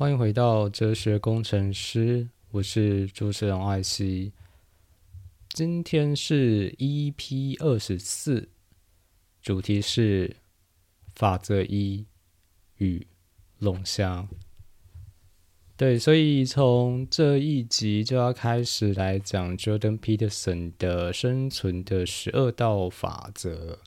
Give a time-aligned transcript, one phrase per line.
[0.00, 4.32] 欢迎回到哲学工程师，我是主持人艾希。
[5.50, 8.48] 今天是 EP 二十四，
[9.42, 10.36] 主题是
[11.14, 12.06] 法则一
[12.78, 13.06] 与
[13.58, 14.26] 龙虾。
[15.76, 23.78] 对，所以从这一集就要开始来讲 Jordan Peterson 的生存的十二道法则。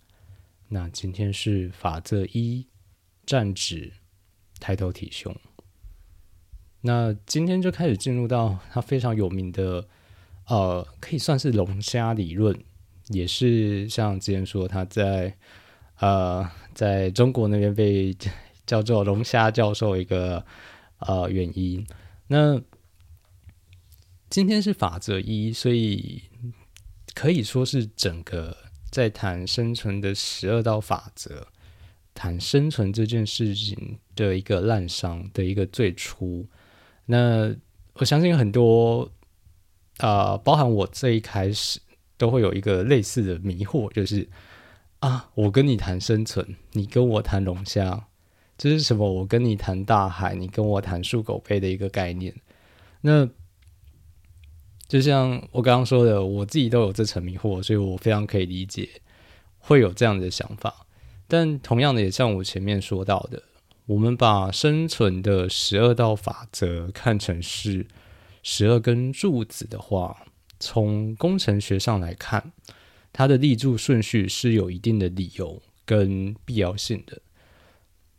[0.68, 2.68] 那今天是法则一，
[3.26, 3.94] 站直，
[4.60, 5.36] 抬头挺胸。
[6.86, 9.88] 那今天就开始进入到他非常有名的，
[10.48, 12.58] 呃，可以算是龙虾理论，
[13.08, 15.36] 也是像之前说他在
[16.00, 18.16] 呃在中国那边被
[18.66, 20.46] 叫做龙虾教授一个
[21.00, 21.86] 呃原因。
[22.28, 22.62] 那
[24.30, 26.24] 今天是法则一，所以
[27.14, 28.58] 可以说是整个。
[28.94, 31.48] 在谈生存的十二道法则，
[32.14, 36.48] 谈生存这件事情的一个滥觞的一个最初。
[37.06, 37.56] 那
[37.94, 39.12] 我相信很多
[39.98, 41.80] 啊，包含我这一开始
[42.18, 44.28] 都会有一个类似的迷惑，就是
[45.00, 48.08] 啊，我跟你谈生存，你跟我谈龙虾，
[48.58, 49.12] 这是什么？
[49.12, 52.34] 我跟你谈大海，你跟我谈树狗背的一个概念。
[53.02, 53.28] 那
[54.88, 58.90] 就像我刚刚说的，我自己都有这层迷惑，所以我非常可以理解
[59.58, 60.86] 会有这样的想法。
[61.28, 63.44] 但同样的，也像我前面说到的，
[63.86, 67.86] 我们把生存的十二道法则看成是
[68.42, 70.26] 十二根柱子的话，
[70.60, 72.52] 从工程学上来看，
[73.12, 77.22] 它的立柱顺序是有一定的理由跟必要性的。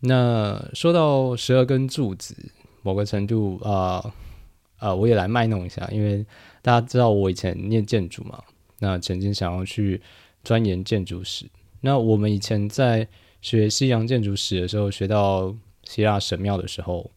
[0.00, 2.36] 那说到十二根柱子，
[2.82, 4.14] 某个程度啊
[4.76, 6.24] 啊，我也来卖弄一下，因为。
[6.64, 8.42] 大家知道我以前念建筑嘛？
[8.78, 10.00] 那曾经想要去
[10.42, 11.44] 钻研建筑史。
[11.82, 13.06] 那我们以前在
[13.44, 17.10] 学西洋建筑史的时候，学到希腊神庙的时候，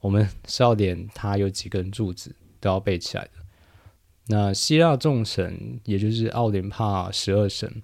[0.00, 3.30] 我们是要连它有几根柱子都要背起来的。
[4.26, 7.82] 那希腊众神，也就是奥林帕十二神，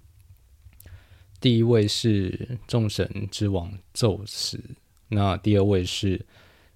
[1.40, 4.62] 第一位是众神之王宙斯，
[5.08, 6.26] 那第二位是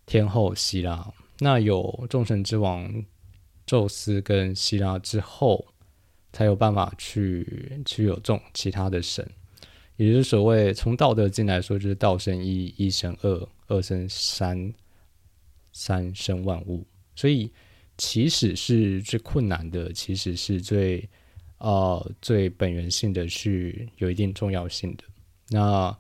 [0.06, 1.12] 天后希拉。
[1.40, 3.04] 那有众神之王。
[3.66, 5.66] 宙斯跟希拉之后，
[6.32, 9.30] 才有办法去去有众其他的神，
[10.00, 14.72] 也就是所谓从道德经来说，就是道生一，一生二，二生三，
[15.72, 16.86] 三生万物。
[17.14, 17.50] 所以，
[17.98, 21.06] 其实是最困难的，其实是最
[21.58, 25.04] 呃最本源性的，是有一定重要性的。
[25.50, 25.94] 那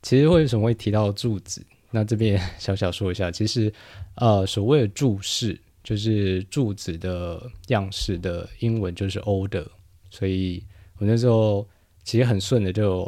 [0.00, 1.60] 其实为什么会提到柱子？
[1.90, 3.72] 那这边 小小说一下，其实
[4.14, 5.60] 呃所谓的柱式。
[5.82, 9.66] 就是柱子的样式的英文就是 “older”
[10.08, 10.64] 所以
[10.96, 11.68] 我那时候
[12.04, 13.04] 其实很顺的就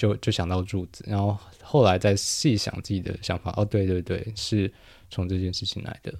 [0.00, 4.72] 就就想到柱子，然后后来再细想自己的想法，哦，对对对，是
[5.10, 6.10] 从这件事情来的。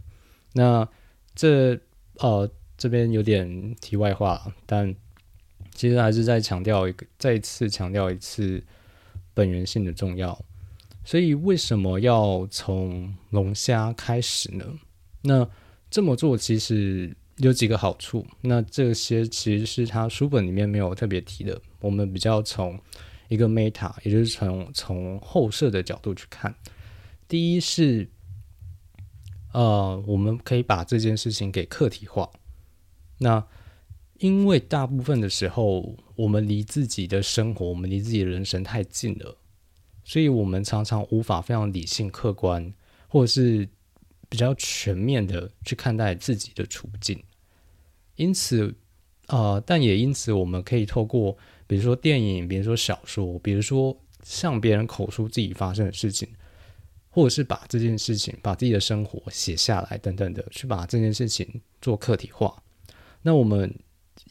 [0.53, 0.87] 那
[1.35, 1.81] 这
[2.17, 2.47] 呃
[2.77, 4.95] 这边有点题外话，但
[5.75, 8.63] 其实还是再强调一个，再一次强调一次
[9.33, 10.39] 本源性的重要。
[11.03, 14.79] 所以为什么要从龙虾开始呢？
[15.23, 15.49] 那
[15.91, 21.59] 这么做其实有几个好处，那这些其实是他书本里面没有特别提的。
[21.81, 22.79] 我们比较从
[23.31, 26.55] 一个 meta，也就是从从后设的角度去看。
[27.27, 28.07] 第一是，
[29.55, 32.29] 呃，我们可以把这件事情给客体化。
[33.17, 33.43] 那
[34.19, 39.35] 因为大部分的时候，我们离自己的生活，我们离自己的人生太近了，
[40.05, 42.71] 所以我们常常无法非常理性、客观，
[43.09, 43.67] 或者是。
[44.29, 47.21] 比较全面的去看待自己的处境，
[48.15, 48.73] 因此，
[49.27, 51.37] 呃，但也因此，我们可以透过，
[51.71, 56.29] 比如说电影，比如说小说，比如说向别人口述自己发生的事情，
[57.09, 62.61] 或者是把这件事情、把自己的生活写下来等等的，去把这件事情做客体化。
[63.23, 63.73] 那我们，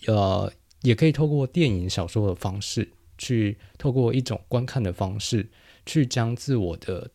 [0.08, 0.52] 呃，
[0.82, 5.48] 也可以透过电影、小说的方式，去透过一种观看的方式，
[5.86, 7.10] 去将自我的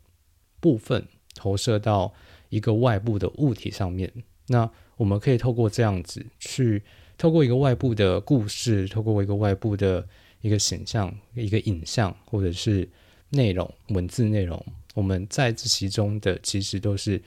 [0.60, 2.14] 部分投射到。
[2.50, 4.12] 一个外部的物体上面，
[4.46, 6.80] 那我们可以透过这样子去，
[7.16, 10.06] 透过一个外部的故事，透过一个外部的
[10.40, 12.88] 一个形象、一个影像，或者是
[13.30, 14.64] 内容、文字内容，
[14.94, 17.22] 我们在这其中的其实都是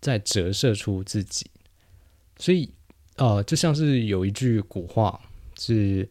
[0.00, 1.46] 在折射出自己。
[2.38, 2.70] 所以，
[3.16, 5.20] 呃，就像是有一句古话
[5.58, 6.08] 是，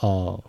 [0.00, 0.44] 呃，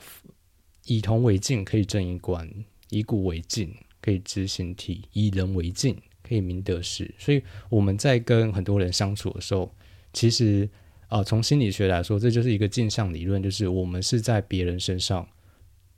[0.86, 2.50] 以铜为镜可以正衣冠，
[2.90, 5.98] 以古为镜可以知形体，以人为镜。
[6.25, 9.69] 可以明得失，所以我们在跟很多人相处的时候，
[10.13, 10.68] 其实
[11.13, 15.27] 啊，从心理学来说，这就是一个镜像理论，就是我们是在别人身上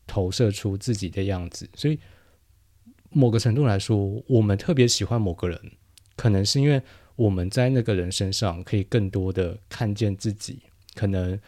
[0.06, 1.70] 投射出自己的样子。
[1.74, 1.98] 所以
[3.12, 5.58] 某个程度来说，我们特别喜欢某个人，
[6.18, 6.82] 可能是因为
[7.16, 10.60] 我们在那个人身上可以更多的看见自己，
[10.96, 11.40] 可能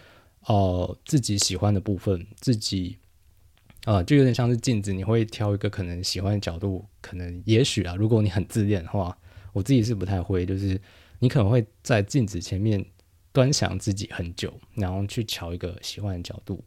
[0.45, 2.95] 呃自己喜欢的部分，自己
[3.83, 9.17] 啊就有点像是镜子，你会挑一个可能喜欢的角度，可能也许啊，如果你很自恋的话，
[9.51, 10.79] 我自己是不太会，就是
[11.19, 12.85] 你可能会在镜子前面
[13.37, 16.63] 端详自己很久，然后去瞧一个喜欢的角度。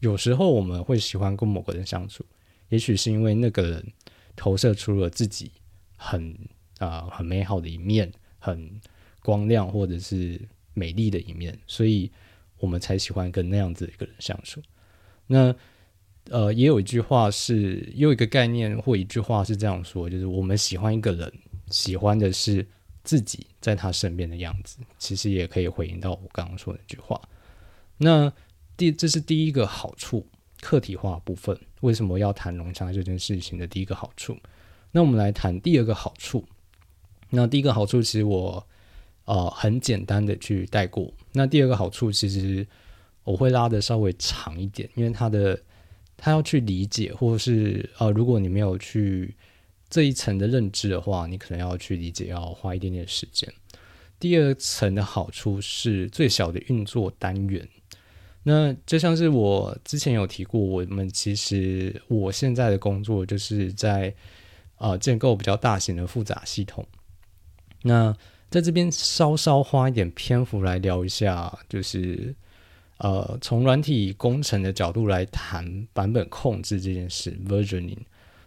[0.00, 2.24] 有时候我们会喜欢跟某个人相处，
[2.70, 3.92] 也许是因为那个人
[4.34, 5.52] 投射出了自己
[5.96, 6.34] 很
[6.78, 8.80] 啊很美好的一面，很
[9.20, 10.40] 光亮或者是
[10.72, 12.10] 美丽的一面，所以
[12.56, 14.62] 我们才喜欢跟那样子的一个人相处。
[15.26, 15.54] 那
[16.30, 21.30] 呃，也有一句话是，有一个概念或一句话是这样说，就是我们喜欢一个人，
[21.68, 22.66] 喜欢的是
[23.04, 24.78] 自己在他身边的样子。
[24.98, 27.20] 其实也可以回应到我刚刚说的那句话。
[27.98, 28.32] 那
[28.76, 30.26] 第，这是第一个好处，
[30.60, 31.56] 客体化部分。
[31.82, 34.36] 为什么要谈龙虾这件事情的第一个好处？
[34.90, 36.44] 那我们来谈第二个好处。
[37.30, 38.64] 那第一个好处其实我
[39.24, 41.12] 呃很简单的去带过。
[41.32, 42.66] 那第二个好处其实
[43.24, 45.60] 我会拉的稍微长一点，因为他的
[46.16, 49.34] 他要去理解，或者是呃如果你没有去
[49.94, 53.48] 这一层的认知的话，你可能要去理解，要花一点点时间。
[54.18, 57.68] 第二层的好处是最小的运作单元。
[58.42, 64.12] 那就像是我之前有提过，我们其实我现在的工作就是在
[64.78, 66.84] 啊建构比较大型的复杂系统。
[67.82, 68.12] 那
[68.50, 72.34] 在这边稍稍花一点篇幅来聊一下，就是
[72.98, 78.00] 呃从软体工程的角度来谈版本控制这件事 （versioning）。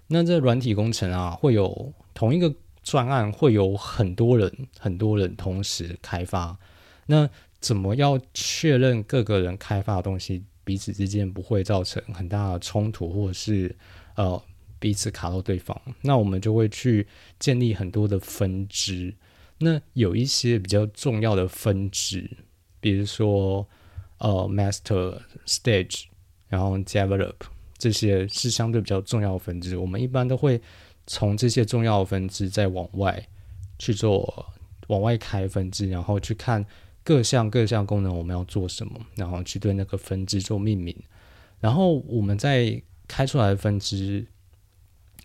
[0.07, 6.57] 那这软体工程啊，会有同一个专案会有很多人很多人同时开发。
[7.05, 13.75] 那怎么要确认各个人开发的东西彼此之间不会造成很大的冲突，或者是
[14.15, 14.41] 呃
[14.79, 15.79] 彼此卡到对方？
[16.01, 17.07] 那我们就会去
[17.39, 19.13] 建立很多的分支。
[19.59, 22.29] 那有一些比较重要的分支，
[22.79, 23.67] 比如说
[24.19, 26.03] 呃 master stage，
[26.47, 27.33] 然后 develop
[27.77, 29.77] 这些是相对比较重要的分支。
[29.77, 30.61] 我们一般都会
[31.05, 33.27] 从这些重要的分支再往外
[33.79, 34.45] 去做
[34.87, 36.65] 往外开分支，然后去看。
[37.03, 40.93] 各项各项功能我们要做什么，然后去对那个分支做命名，
[41.61, 44.27] 然后我们再开出来的分支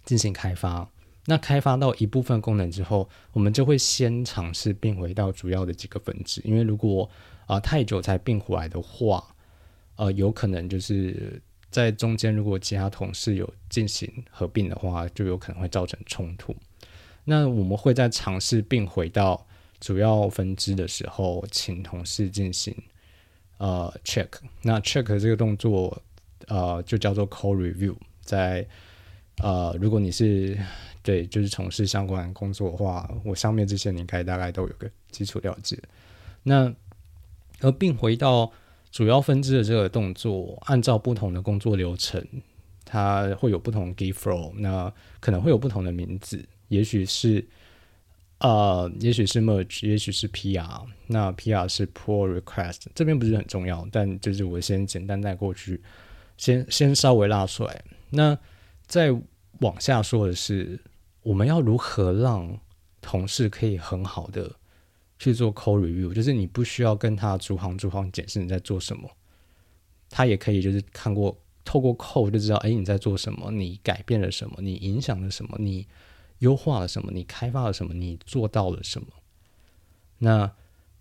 [0.04, 0.88] 进行开发。
[1.26, 7.10] 那开发到一部分功能之后，我们就会先尝试并回到主要的几个分支，因为如果
[7.46, 9.34] 啊太久才并回来的话，
[9.96, 16.54] 呃，有可能就是在中间如果其他同事有进行合并的话，就有可能会造成冲突。
[17.24, 19.44] 那我们会在尝试并回到。
[19.84, 22.72] 主要分支的时候，请同事进行
[23.58, 24.28] 呃 check。
[24.62, 26.00] 那 check 这个动作，
[26.46, 27.96] 呃，就叫做 code review。
[28.20, 28.64] 在
[29.38, 30.56] 呃，如果你是
[31.02, 35.76] 对就是从事相关工作的话，我上面这些你应该大概都有个基础了解。
[36.44, 36.72] 那
[37.60, 38.52] 而并回到
[38.92, 42.24] 主要分支的这个动作，按照不同的工作流程，
[42.84, 47.44] 它会有不同 give flow，那可能会有不同的名字，也许是。
[48.44, 50.84] 呃，也许是 merge，也许是 PR。
[51.06, 55.80] 那 PR 是 pull request，这边不是很重要，但就是我先简单带过去，
[56.36, 57.84] 先先稍微拉出来。
[58.10, 58.36] 那
[58.88, 59.16] 再
[59.60, 60.80] 往下说的是，
[61.22, 62.58] 我们要如何让
[63.00, 64.50] 同事可以很好的
[65.23, 69.09] 去做 code review，就是你不需要跟他逐行逐行解释你在做什么，
[70.11, 75.87] 他也可以就是看过透过 code 就知道，哎，你在做什么，你改变了什么，你影响了什么，你。
[76.38, 77.12] 优化了什么？
[77.12, 77.95] 你开发了什么？
[77.95, 79.07] 你做到了什么？
[80.19, 80.52] 那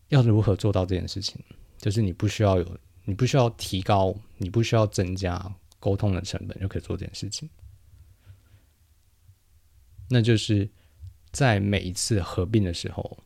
[0.10, 1.42] 要如何做到这件事情？
[1.80, 7.50] 就是你不需要有，你不需要提高，你不需要增加沟通的成本，就可以做这件事情。
[10.10, 10.70] 那就是
[11.32, 13.18] 在每一次合并的时候，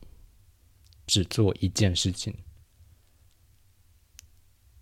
[1.06, 2.34] 只做一件事情。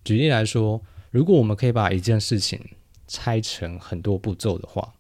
[0.03, 2.59] 举例来说，如果我们可以把一件事情
[3.07, 4.93] 拆成很多步骤的话，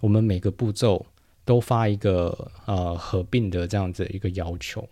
[0.00, 1.06] 我们每个步骤。
[1.46, 4.88] 都发一个呃合并的这样子一个要求。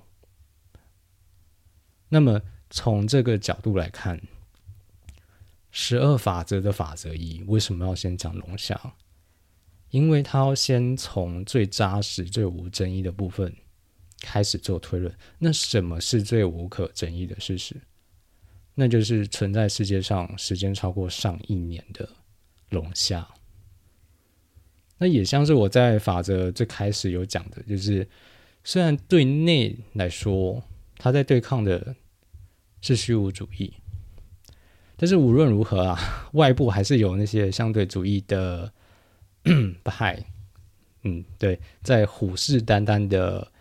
[2.09, 4.21] 那么从这个角度来看，
[5.73, 8.95] 十二法则的法则一为什么要先讲龙虾？
[9.91, 13.57] 因为它要先从最扎实、最无争议的部分
[14.25, 15.15] 开始做推论。
[15.39, 17.77] 那什么是最无可争议的事实？
[18.75, 22.09] 那就是存在世界上时间超过上亿年的
[22.71, 23.27] 龙虾。
[24.99, 28.09] 那也像是我在法则最开始有讲的，就是
[28.65, 30.63] 虽然对内来说，
[30.97, 31.95] 他在对抗的
[32.81, 33.73] 是虚无主义，
[34.97, 35.99] 但是无论如何啊，
[36.33, 38.73] 外部还是有那些相对主义的
[39.85, 40.25] 派，
[41.03, 43.53] 嗯，对，在虎视眈眈的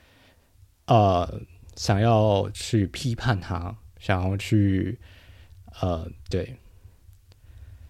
[0.86, 1.42] 呃
[1.76, 5.00] 想要去批判它，想要去
[5.82, 6.58] 呃对，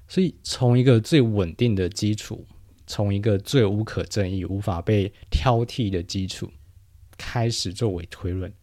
[0.08, 2.46] 所以从一个最稳定的基础，
[2.88, 6.52] 从一个最无可争议、无法被挑剔的基础
[7.18, 8.54] 开始作为推论，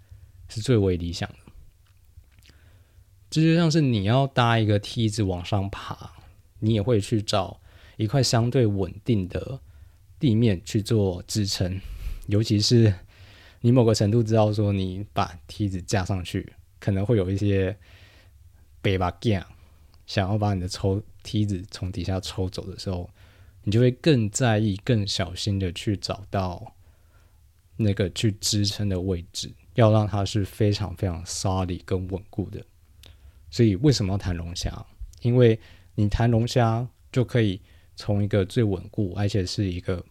[0.48, 1.36] 是最为理想的。
[3.28, 6.12] 这就像是你要搭一个梯子往上爬，
[6.58, 7.60] 你也会去找
[7.96, 9.60] 一块相对稳定的
[10.18, 11.80] 地面去做支撑，
[12.26, 12.92] 尤其是
[13.60, 17.76] 你某个程度知道说你把梯子架上去，可能会有一些
[18.80, 19.46] 背把架，
[20.06, 23.08] 想要把你的抽梯子从底下抽走的时候，
[23.62, 26.74] 你就会更在意、更小心的去找到
[27.76, 32.64] 那个去支撑的位置，要让它是非常非常 solid 跟稳固的。
[33.50, 34.84] 所以为什么要谈龙虾？
[35.20, 35.58] 因为
[35.94, 37.60] 你谈龙虾就可以
[37.94, 40.02] 从一个最稳固，而且是一个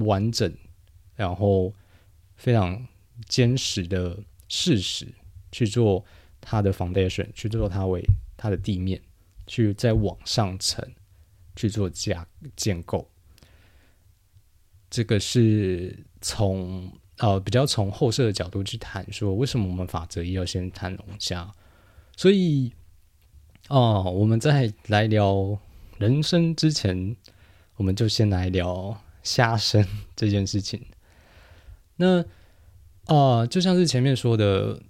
[0.00, 0.52] 完整，
[1.14, 1.72] 然后
[2.42, 2.84] 非常
[3.28, 4.18] 坚实的
[4.48, 5.06] 事实
[5.52, 6.04] 去做
[6.40, 8.04] 它的 foundation，去做它为
[8.36, 9.00] 它的地面，
[9.46, 10.84] 去再往上层
[11.54, 13.08] 去做架建构。
[14.90, 21.48] 这个是从呃比较从后设的角度去谈，说为什么我们法则一要先谈龙虾。
[22.16, 22.72] 所以，
[23.68, 25.56] 哦，我们在来聊
[25.98, 27.14] 人生之前，
[27.76, 30.84] 我们就先来聊虾生这件事情。
[32.02, 34.82] 那，啊，就像是前面说的，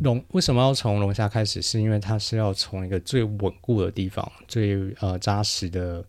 [0.00, 1.60] 龙为什么要从龙虾开始？
[1.60, 6.04] 是因为它是要从一个最稳固的地方、最呃扎实的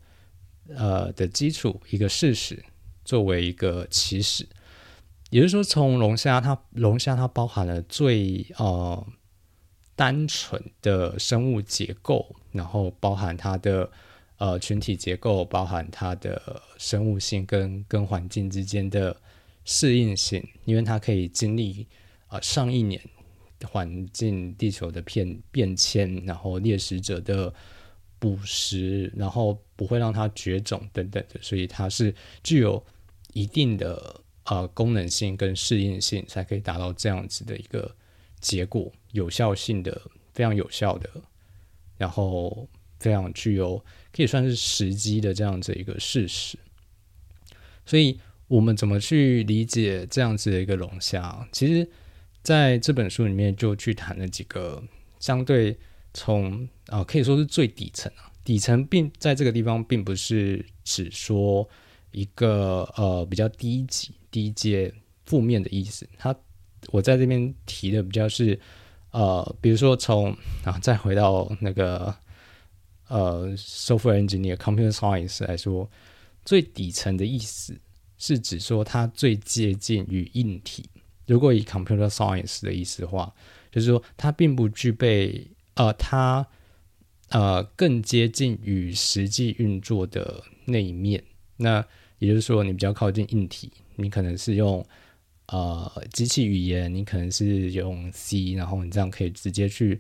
[0.75, 2.63] 呃的基础一个事实
[3.03, 4.47] 作为一个起始。
[5.29, 9.05] 也就是说，从龙虾，它龙虾它包含了最呃。
[9.95, 13.87] 单纯的生物结构，然后包含它的
[14.37, 19.15] 呃群体结构，包含它的生物性跟跟环境之间的
[19.65, 21.87] 适应性，因为它可以经历
[22.27, 23.01] 啊上亿年
[23.65, 27.53] 环境地球的变变迁，然后猎食者的
[28.19, 32.83] 捕食，然后不会让它绝种等等的，所以它是具有
[33.33, 37.95] 一定的呃功能性跟适应性，才可以达到这样子的一个。
[38.43, 40.01] 结果有效性的
[40.33, 41.09] 非常有效的，
[41.97, 42.67] 然后
[42.99, 46.59] 非常具有可以算是时机的这样子一个事实。
[47.85, 48.19] 所以，
[48.53, 51.43] 我们怎么去理解这样子的一个龙虾？
[51.51, 51.89] 其实，
[52.43, 54.79] 在这本书里面就去谈了几个
[55.19, 55.75] 相对
[56.13, 61.67] 从啊，可以说是最底层啊，底层并在这个地方并不是只说
[62.11, 64.93] 一个呃比较低级、低阶、
[65.25, 66.35] 负面的意思，它。
[66.89, 68.59] 我在这边提的比较是，
[69.11, 70.31] 呃，比如说从
[70.63, 72.13] 啊，再回到那个
[73.07, 75.89] 呃，software engineer computer science 来说，
[76.43, 77.79] 最底层的意思
[78.25, 80.85] 是指说它最接近于硬体。
[81.27, 83.33] 如果以 computer science 的意思的话，
[83.69, 86.47] 就是说它并不具备呃，它
[87.31, 91.21] 呃更接近于实际运作的那一面。
[91.57, 91.85] 那
[92.19, 94.85] 也就是说，你比较靠近硬体，你可能是用。
[95.47, 99.99] 呃，机器语言你可能是用 C，然后你这样可以直接去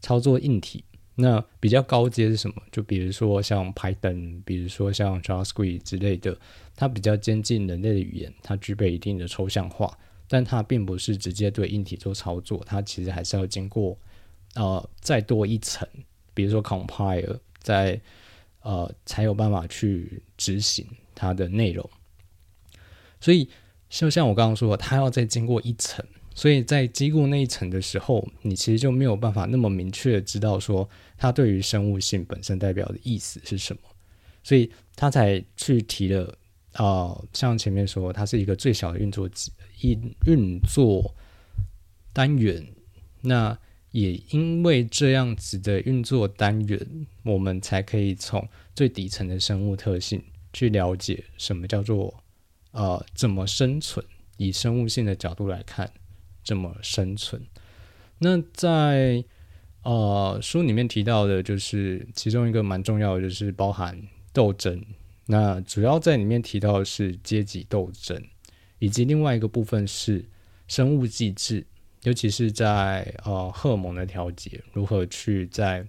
[0.00, 0.84] 操作硬体。
[1.14, 2.54] 那比较高阶是什么？
[2.70, 6.38] 就比如说像 Python，比如说像 JavaScript 之类的，
[6.74, 9.98] 它比较接近人类的语言，它具备一定的抽象化，
[10.28, 13.98] 但它并不是直接对硬体做操作，它其实还是要经过
[14.54, 15.88] 呃再多一层，
[16.34, 18.00] 比如说 Compile，在
[18.60, 21.88] 呃才有办法去执行它的内容。
[23.20, 23.48] 所以。
[23.94, 26.02] 就像我刚刚说，它要再经过一层，
[26.34, 30.88] 所以在经过那一层的时候，你其实就没有办法那么明确的知道说
[31.18, 33.82] 它对于生物性本身代表的意思是什么，
[34.42, 36.34] 所以他才去提了
[36.72, 39.52] 啊，像前面说，它是一个最小的运作机
[39.82, 41.14] 运运作
[42.12, 42.66] 单元。
[43.20, 43.56] 那
[43.90, 52.22] 也因为这样子的运作单元，我们才可以从最底层的生物特性去了解什么叫做。
[52.72, 54.02] 呃，怎么生存？
[54.38, 55.92] 以生物性的角度来看，
[56.42, 57.42] 怎么生存？
[58.18, 59.22] 那在
[59.82, 64.02] 呃书里面提到的，就是其中一个蛮重要的，就是包含
[64.32, 64.82] 斗争。
[65.26, 68.22] 那主要在里面提到的是阶级斗争，
[68.78, 70.24] 以及另外一个部分是
[70.68, 71.66] 生物机制，
[72.02, 75.86] 尤其是在呃荷尔蒙的调节，如何去在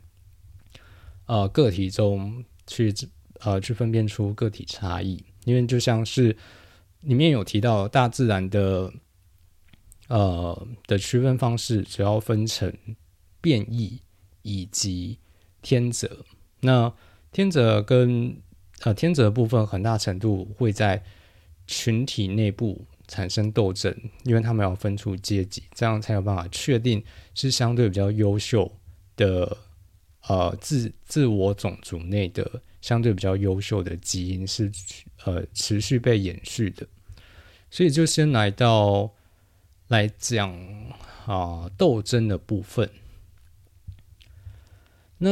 [1.25, 2.93] 呃个体中去
[3.39, 6.35] 呃去分辨出个体差异，因为就像是。
[7.03, 8.93] 里面有提到大自然的，
[10.07, 12.73] 呃的区分方式，主要分成
[13.41, 13.99] 变异
[14.41, 15.19] 以及
[15.61, 16.23] 天择。
[16.61, 16.93] 那
[17.33, 18.37] 天择跟
[18.83, 21.01] 呃天择部分很大程度会在
[21.67, 28.71] 群体内部产生斗争，因为他们要分出阶级，这样才有办法确定是相对比较优秀
[29.15, 29.57] 的
[30.27, 34.71] 呃自自我种族内的相对比较优秀的基因是
[35.23, 36.85] 呃持续被延续的。
[37.71, 39.11] 所以就先来到
[39.87, 40.53] 来讲
[41.25, 42.89] 啊斗争的部分。
[45.17, 45.29] 那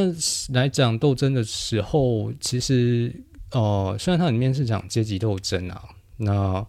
[0.53, 3.13] 来讲斗争的时候，其实
[3.51, 6.65] 呃虽然它里面是讲阶级斗争啊，那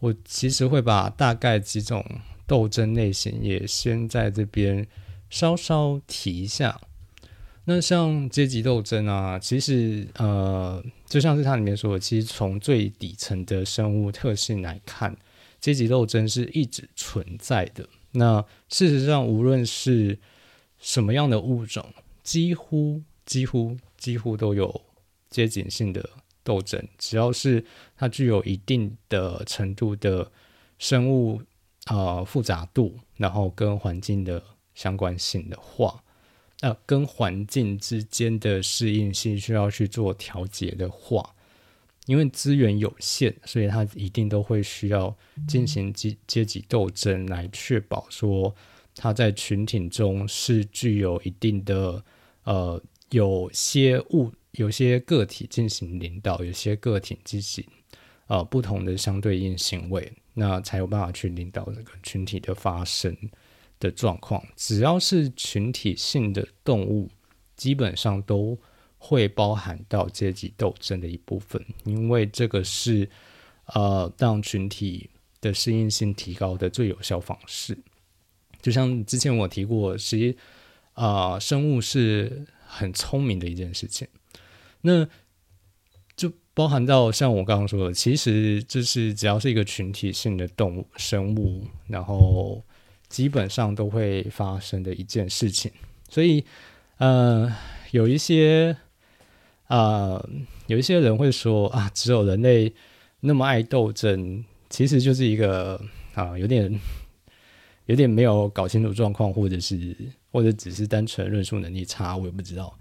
[0.00, 2.04] 我其实会把大概几种
[2.46, 4.86] 斗争类型也先在这边
[5.30, 6.80] 稍稍提一下。
[7.66, 15.16] 那像阶级斗争啊，其实呃，就像是它里面说的，其实从最底层的生物特性来看，
[15.60, 17.88] 阶级斗争是一直存在的。
[18.12, 20.18] 那事实上，无论是
[20.78, 24.82] 什么样的物种，几乎几乎几乎都有
[25.30, 26.06] 阶级性的
[26.44, 27.64] 斗争，只要是
[27.96, 30.30] 它具有一定的程度的
[30.78, 31.42] 生物
[31.86, 34.40] 啊复杂度，然后跟环境的
[34.74, 36.00] 相关性的话。
[36.60, 41.34] 呃，跟环境之间的适应性需要去做调节的话，
[42.06, 45.14] 因为资源有限，所以它一定都会需要
[45.46, 48.54] 进行阶阶级斗争，来确保说
[48.94, 52.02] 它在群体中是具有一定的
[52.44, 57.64] 呃，有些物有些个体进行领导，有些个体进行
[58.26, 63.16] 呃不同的相对应行为，那才有办法去领导这个群体的发生。
[63.80, 67.10] 的状况，只要是群体性的动物，
[67.54, 68.56] 基本上都
[68.96, 73.10] 会包含到阶级斗争的一部分，因为这个是
[73.66, 77.76] 呃让群体的适应性提高的最有效方式。
[78.62, 80.36] 就像之前我提过，其实
[80.94, 84.08] 啊，生物是很聪明的一件事情，
[84.86, 85.08] 那
[86.14, 92.62] 就包含到像我刚刚说的，其实就是只要是一个群体性的动物生物，然后。
[93.06, 95.70] 基本上都会发生的一件事情，
[96.08, 96.44] 所以，
[96.96, 97.48] 呃，
[97.92, 98.76] 有一些，
[99.68, 100.20] 啊，
[100.66, 102.74] 有一些人会说啊，只有人类
[103.20, 105.80] 那么爱斗争，其实就是一个
[106.14, 106.76] 啊，有点，
[107.86, 109.94] 有点没有搞清楚状况，或者是，
[110.32, 112.76] 或者只是单纯论述能力差，我也不知道。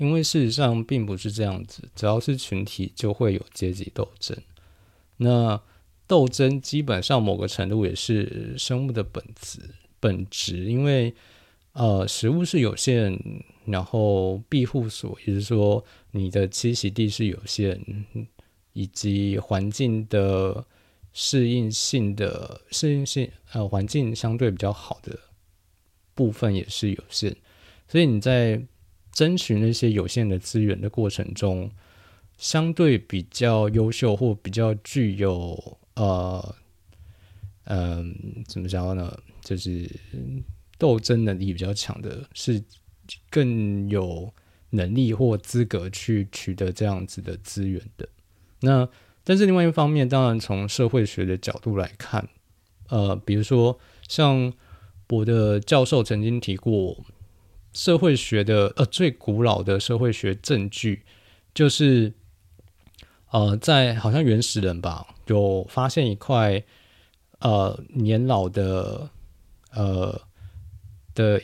[0.00, 4.36] 因为事实上并不是这样子，只要是群体就会有阶级斗争。
[5.18, 5.60] 那。
[6.10, 9.60] 斗争基本上某个程度也是生物的本质
[10.00, 11.14] 本质，因为
[11.72, 13.16] 呃食物是有限，
[13.64, 17.80] 然后庇护所，也就是说你的栖息地是有限，
[18.72, 20.66] 以及环境的
[21.12, 25.16] 适应性的适应性呃环境相对比较好的
[26.12, 27.36] 部分也是有限，
[27.86, 28.60] 所以你在
[29.12, 31.70] 争取那些有限的资源的过程中，
[32.38, 35.78] 相对比较优秀或比较具有。
[35.94, 36.54] 呃，
[37.64, 39.18] 嗯，怎么讲呢？
[39.42, 39.90] 就是
[40.78, 42.62] 斗争能力比较强的，是
[43.28, 44.32] 更有
[44.70, 48.08] 能力或资格去取得这样子的资源的。
[48.60, 48.88] 那
[49.24, 52.28] 但是另外一方面，当然从社会学的角度来看，
[52.88, 54.52] 呃，比如说像
[55.08, 57.04] 我的教授曾经提过，
[57.72, 61.02] 社会学的呃最古老的社会学证据
[61.54, 62.12] 就是。
[63.32, 66.60] 呃，在好像原始人吧，有发现一块
[67.38, 69.08] 呃年老的
[69.70, 70.20] 呃
[71.14, 71.40] 的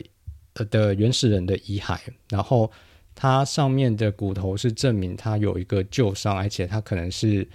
[0.55, 2.69] 呃的原始人的遗骸，然后
[3.15, 7.47] 它上面的骨头是证明他有一个旧伤，而且他可能是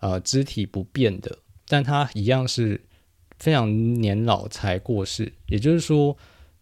[0.00, 2.78] 呃肢体不变的，但他一样是
[3.38, 5.32] 非常年老才过世。
[5.46, 6.14] 也就是说，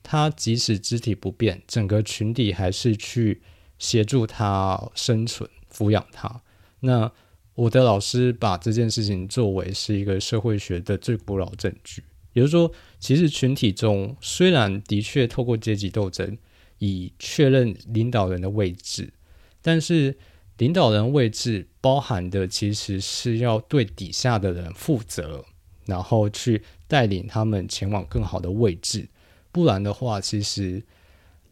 [0.08, 3.42] 他即使肢体不变，整个群体还是去
[3.76, 6.42] 协助他生存、抚养他。
[6.78, 7.10] 那
[7.56, 16.38] 我的老师把这件事情作为是一个社会学的最古老证据，也就是说，其实群体中虽然的确透过阶级斗争
[16.78, 19.12] 以确认领导人的位置，
[19.60, 20.16] 但是
[20.58, 25.44] 领导人位置包含的其实是要对底下的人负责，
[25.86, 29.08] 然后去带领他们前往更好的位置，
[29.56, 30.84] 不然的话，其实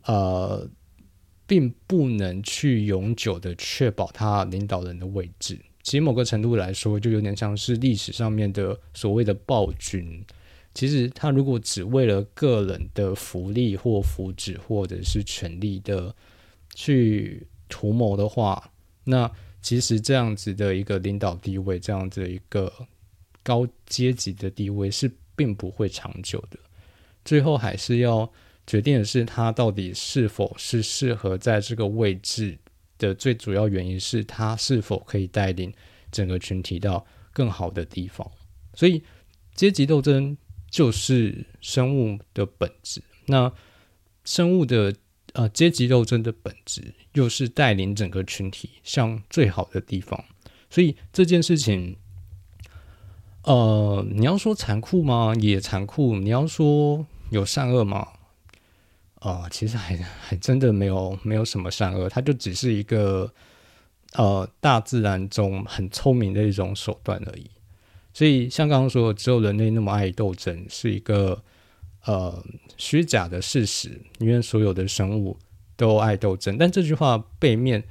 [0.04, 0.68] 呃。
[1.46, 5.58] 并不能去永久的确保他领导人的位置。
[5.82, 10.24] 其实某个程度来说，就有点像是历史上面的所谓的暴君。
[10.72, 16.16] 其实他如果只为了个人的福利或福祉，或者是权力的
[16.74, 18.72] 去图谋的话，
[19.04, 22.72] 那其实这样子的一个领导地位，这样子一个
[23.42, 26.58] 高阶级的地位是并不会长久的。
[27.24, 28.30] 最后还是要。
[28.66, 32.58] 决定的是他到底是否是适合在这个位置
[32.96, 35.70] 的最主要原因是他是否可以带领
[36.10, 38.26] 整个群体到更好的地方。
[38.72, 39.02] 所以
[39.54, 40.34] 阶级斗争
[40.70, 43.02] 就是生物的本质。
[43.26, 43.52] 那
[44.24, 44.96] 生物的
[45.34, 50.24] 呃阶级斗争的本质，又是带领整个群体向最好的地方。
[50.70, 51.98] 所以这件事情，
[53.42, 55.34] 呃，你要说残酷吗？
[55.38, 56.16] 也残酷。
[56.18, 58.08] 你要说有善恶吗？
[59.20, 63.32] 啊，其实还还真的没有没有什么善恶，它就只是一个
[64.12, 67.50] 呃大自然中很聪明的一种手段而已。
[68.12, 71.42] 所以像刚刚说，只有人类那么爱斗争，是一个
[72.04, 72.44] 呃
[72.76, 75.38] 虚假的事实，因为所有的生物
[75.74, 76.58] 都爱斗争。
[76.58, 77.82] 但这句话背面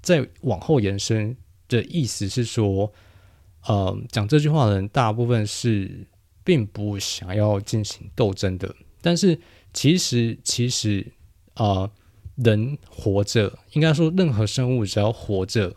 [0.00, 1.36] 再往后延伸
[1.66, 2.92] 的意思是说，
[3.66, 6.06] 呃，讲这句话的人大部分是
[6.48, 9.38] 并不想要进行斗争的，但是。
[9.70, 11.06] 其实，其实，
[11.52, 11.88] 啊，
[12.36, 15.76] 人活着，应该说，任何生物只要活着，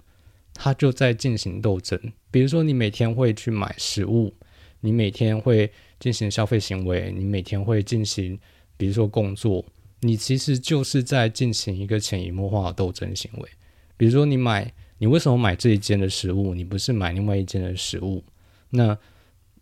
[0.53, 1.99] 它就在进行斗争。
[2.31, 4.33] 比如说，你每天会去买食物，
[4.79, 8.39] 你每天会进行消费行为，你每天会进行，
[8.77, 9.63] 比如说工作，
[9.99, 13.49] 你其实就是在进行一个潜移默化的斗争行为。
[13.97, 18.23] 比如说，你买，你为什么买这一件的食物，你不是买另外一件的食物？
[18.69, 18.97] 那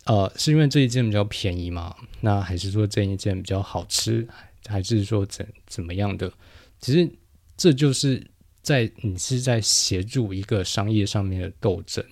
[0.06, 1.96] 呃，是因为这一件比较便宜吗？
[2.22, 4.28] 那还是说这一件比较好吃，
[4.66, 6.32] 还是说怎怎么样的？
[6.80, 7.08] 其实
[7.56, 8.26] 这就是
[8.64, 12.04] 在你是在协助一个商业上面的斗争。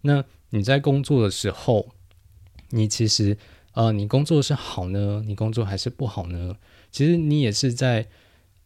[0.00, 1.88] 那你在工作的时候，
[2.70, 3.36] 你其实
[3.74, 6.56] 呃，你工作是好呢，你工作还是不好呢？
[6.90, 8.08] 其实你也是在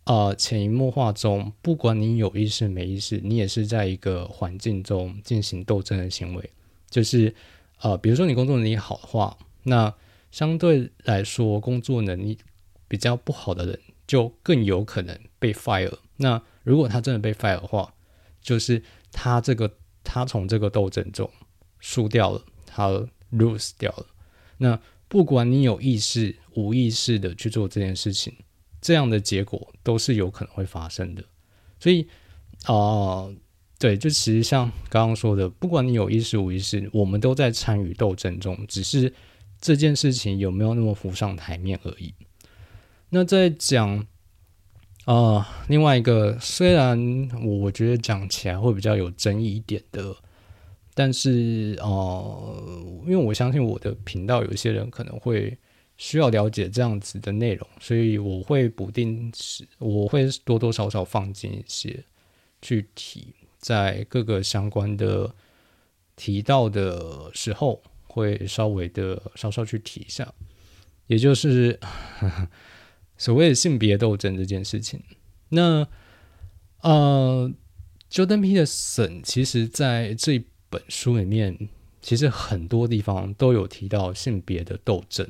[0.04, 6.50] 呃潜移默化中，不管你有意识没意识，你也是在一个环境中进行斗争的行为，
[6.88, 7.34] 就是。
[7.82, 9.94] 呃，比如说你工作能力好的话，那
[10.30, 12.38] 相对来说工作能力
[12.86, 15.98] 比较不好的人就更有可能被 fire。
[16.16, 17.94] 那如果他真的被 fire 的话，
[18.42, 21.30] 就是他这个他从这个斗争中
[21.78, 22.88] 输掉了，他
[23.32, 24.06] lose 掉了。
[24.58, 28.36] 那不管你有意识无意识的去做这件事情，
[28.80, 31.24] 这样的结果都是有可能会发生的。
[31.78, 32.06] 所以
[32.66, 33.30] 啊。
[33.80, 39.10] 对，就其实像刚刚说的，不管你有意识无意识，我们都在参与斗争中，只是
[39.58, 42.12] 这件事情有没有那么浮上台面而已。
[43.08, 44.06] 那在讲
[45.06, 50.14] 啊，另外一个，虽然我觉得讲起来会比较有争议一点的，
[50.92, 55.56] 但是呃，因为我相信我的频道有些人可能会
[55.96, 62.04] 需要了解这样子的内容，所以我会不定时，我会多多少少放进一些
[62.60, 63.34] 去提。
[63.60, 65.34] 在各个相关的
[66.16, 70.32] 提到的时候，会稍微的稍稍去提一下，
[71.06, 71.78] 也就是
[73.16, 75.02] 所谓的性别斗争这件事情。
[75.50, 75.86] 那
[76.80, 77.52] 呃
[78.10, 81.68] ，Jordan Peterson 其实在这本书里面，
[82.00, 85.28] 其实很多地方都有提到性别的斗争，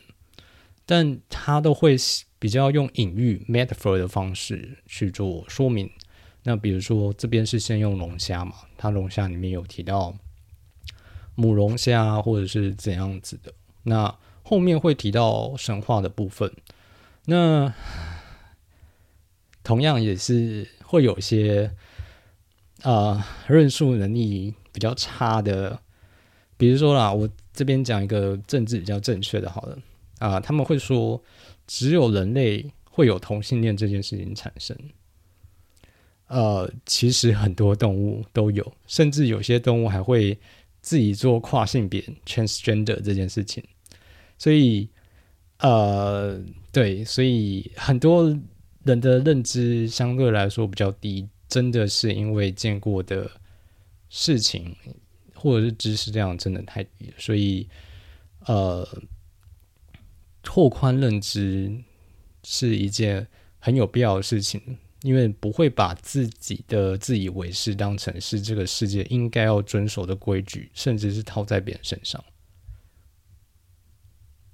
[0.87, 1.97] 但他都会
[2.39, 5.91] 比较用隐喻 （metaphor） 的方式去做说明。
[6.43, 10.17] 那比如说，这边是先用龙虾嘛，它龙虾里面有提到
[11.35, 13.53] 母龙虾或者是怎样子的。
[13.83, 16.51] 那后面会提到神话的部分，
[17.27, 17.73] 那
[19.63, 21.71] 同样也是会有一些
[22.83, 25.79] 啊论述能力比较差的，
[26.57, 29.79] 比如说啦，我这边讲一个政治比较正确的，好了
[30.19, 31.23] 啊，他们会说
[31.67, 34.77] 只有人类会有同性恋这件事情产生。
[36.31, 40.39] 呃，其实很多动物都有，甚至有些动物还会
[40.81, 43.65] 自己做跨性别 （transgender） 这件事情。
[44.39, 44.89] 所以，
[45.59, 46.41] 呃，
[46.71, 48.29] 对，所以很多
[48.85, 53.29] 人的认知相对来说比较低，真的是因为见过的
[54.09, 54.77] 事情
[55.35, 57.69] 或者是知识量真的太低，所以，
[58.47, 58.87] 呃，
[60.45, 61.77] 拓宽认知
[62.45, 63.27] 是一件
[63.59, 64.79] 很有必要的事情。
[65.03, 72.23] 因为不会把自己的自以为是当成是这个世界应该要遵守的规矩，甚至是套在别人身上，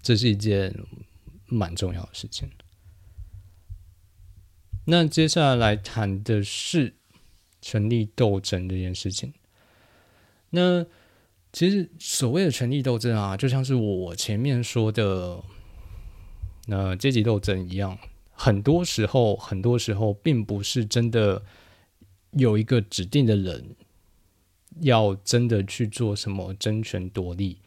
[0.01, 0.73] 这是一件
[1.47, 2.49] 蛮重要的事情。
[4.85, 6.95] 那接下来谈的是
[7.61, 9.35] 权力斗争这件事情。
[10.51, 10.87] 那
[11.53, 15.43] 其实所谓的权力斗争啊，就像是我前面说的
[16.67, 17.99] 那阶级斗争一样。
[18.39, 21.43] 很多时候，很多时候并不是真的
[22.33, 23.75] 有一个指定的人
[24.83, 27.59] 要真的去做什么争权夺利。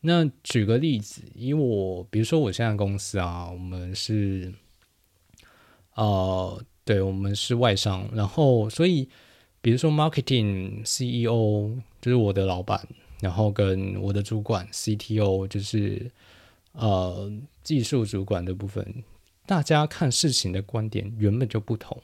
[0.00, 4.52] 那举个例子，以我比如说我现在公司啊，我们是，
[5.94, 9.08] 呃，对我们是外商，然后所以
[9.60, 12.86] 比如说 marketing CEO 就是我的老板，
[13.20, 16.10] 然后跟我的主管 CTO 就是
[16.72, 17.30] 呃
[17.64, 19.02] 技术主管的部分，
[19.46, 22.02] 大家看事情的观点原本就不同。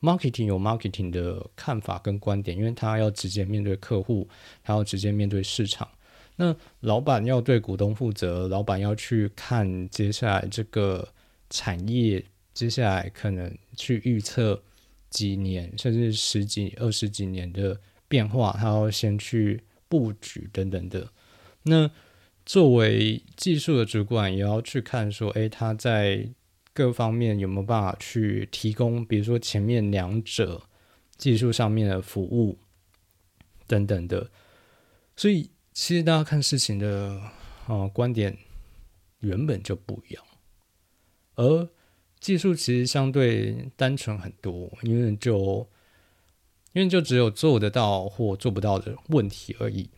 [0.00, 4.28] Marketing 有 Marketing 的看法跟观点，因为他要直接面对客户，
[4.62, 5.88] 他要直接面对市场。
[6.36, 11.08] 那老板要对股东负责，老板要去看接下来这个
[11.50, 12.24] 产业，
[12.54, 14.62] 接下来可能去预测
[15.10, 21.10] 几年甚至十几、二十几年的变化，他要先去布局等等的。
[21.64, 21.90] 那
[22.46, 26.28] 作为技术的主管，也要去看说，诶，他在
[26.78, 30.62] 各方面有没有办法去提供，比如说前面两者
[31.16, 32.56] 技术上面的服务
[33.66, 34.30] 等等的。
[35.16, 37.20] 所以，其实大家看事情的
[37.66, 38.38] 啊观点
[39.18, 40.24] 原本就不一样，
[41.34, 41.68] 而
[42.20, 45.68] 技术其实相对单纯很多，因为就
[46.74, 49.90] 因为就只有做得到或做不到的问题而已。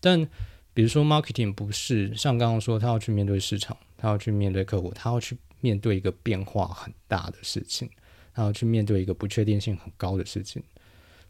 [0.00, 0.24] 但
[0.72, 5.36] 比如说 marketing 不是像刚刚说，他要去面对市场，他要去面对客户，他要去。
[5.60, 7.88] 面对一个变化很大的事情，
[8.32, 10.62] 然后去面对一个不确定性很高的事情，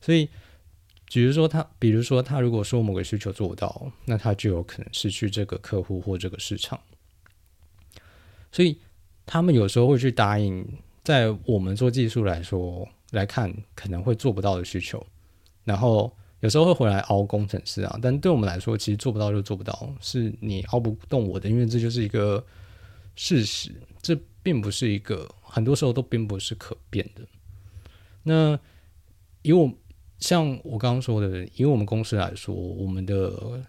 [0.00, 0.28] 所以，
[1.12, 6.78] 比如说他，比如说他如果说某个需求做不到，那他就有可能失去这个客户或这个市场。
[8.52, 8.78] 所以，
[9.26, 10.66] 他们有时候会去答应，
[11.02, 15.04] 在我们做技术来说来看，可能会做不到的需求，
[15.64, 17.98] 然后有时候会回来熬工程师啊。
[18.00, 22.44] 但对我们来说，其实做不到就做不到，是你熬不动我的，因为这就是一个。
[23.16, 27.26] 事实，这并不是一个，很多时候都并不是可变的。
[28.22, 28.58] 那
[29.42, 29.70] 以我
[30.18, 33.62] 像我刚刚说的，以我们公司来说，我们的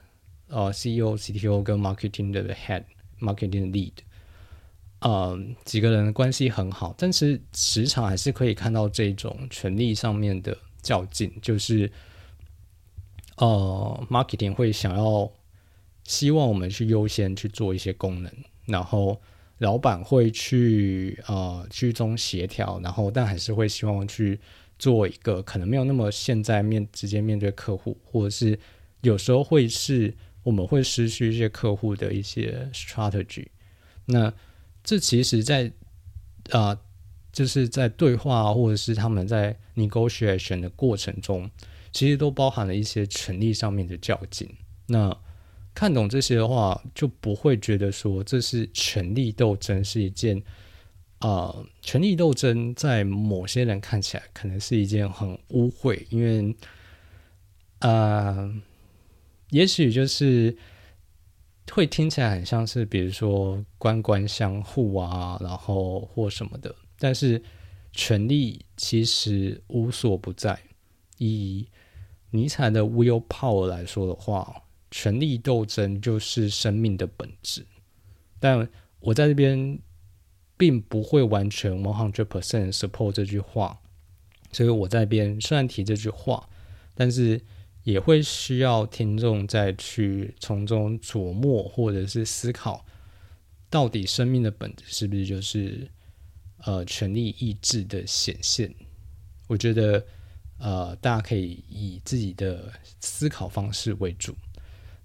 [0.47, 2.85] 呃 CEO、CTO 跟 Marketing 的 Head、
[3.19, 3.93] Marketing 的 Lead，
[4.99, 11.91] 呃几个人关系很好，但是时常还是可以看到这种权力上面的较劲，就是
[13.35, 15.29] 呃 Marketing 会想要
[16.05, 18.31] 希望我们去优先去做一些功能，
[18.65, 19.21] 然后。
[19.61, 24.39] 老板会去呃居中协调，然后但还是会希望去
[24.79, 28.57] 做一个可能没有那么现在面直接面对客户，或者是
[29.01, 33.45] 有时候会是我们会失去一些客户的一些 strategy。
[34.05, 34.33] 那
[34.83, 35.71] 这其实，在
[36.49, 36.75] 啊
[37.31, 41.47] 就是在对话或者是他们在 negotiation 的过程中，
[41.91, 44.49] 其实都包含了一些权力上面的较劲。
[44.87, 45.15] 那
[45.73, 50.43] 看懂这些的话，就不会觉得说这是权力斗争是一件，
[51.19, 56.55] 啊，权力斗争在某些人看起来可能是一件很污秽，因为，
[57.79, 58.53] 呃，
[59.51, 60.55] 也许就是
[61.71, 67.41] 会听起来很像是，比如说官官相护啊，然后或什么的，但是
[67.93, 70.59] 权力其实无所不在。
[71.17, 71.65] 以
[72.31, 74.63] 尼采的 will power 来说的话。
[74.91, 77.65] 权力斗争就是生命的本质，
[78.39, 79.79] 但我在这边
[80.57, 83.81] 并不会完全 one hundred percent support 这句话，
[84.51, 86.49] 所以我在边虽然提这句话，
[86.93, 87.41] 但是
[87.83, 92.85] 也会需要听众再去从中琢磨或者是思考，
[93.69, 95.89] 到底生命的本质是不是就是
[96.65, 98.71] 呃权力意志的显现？
[99.47, 100.05] 我觉得
[100.59, 104.35] 呃大家可以以自己的思考方式为主。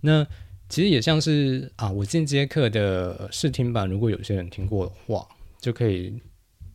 [0.07, 0.25] 那
[0.69, 5.29] 其实也像是啊，我进阶课的试听版，如果有些人听过的话，
[5.61, 6.23] 就可以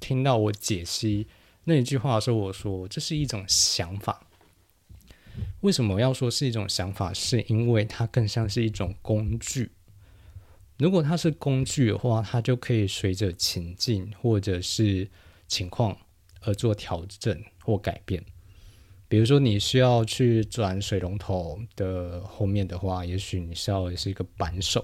[0.01, 1.27] 听到我解析
[1.63, 4.27] 那一句话说：“我说这是一种想法。
[5.61, 7.13] 为什么要说是一种想法？
[7.13, 9.71] 是因为它更像是一种工具。
[10.77, 15.09] 如果它是工具的话，它就可以随着情境或者是
[15.47, 15.97] 情况
[16.41, 18.21] 而做调整或改变。”
[19.11, 24.79] 比如说，你需要去转水龙头的后面的话，也许你需要的是一个扳手；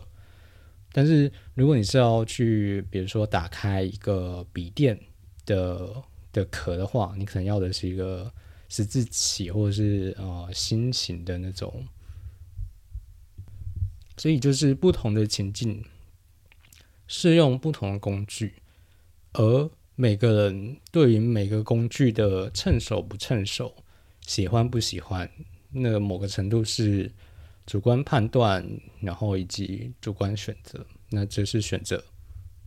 [0.92, 5.00] 但是如果你是要去，比如说打开一个笔电
[5.46, 8.30] 的的壳的话，你可能要的是一个
[8.68, 11.88] 十字起或者是呃心形的那种。
[14.18, 15.82] 所以就是不同的情境
[17.08, 18.56] 适用不同的工具，
[19.32, 23.74] 而每个人对于每个工具的趁手不趁手。
[24.28, 25.28] 喜欢不喜欢，
[25.72, 27.10] 那某个程度是
[27.66, 28.62] 主观判断，
[29.00, 30.86] 然后以及主观选择。
[31.10, 32.04] 那这是选择，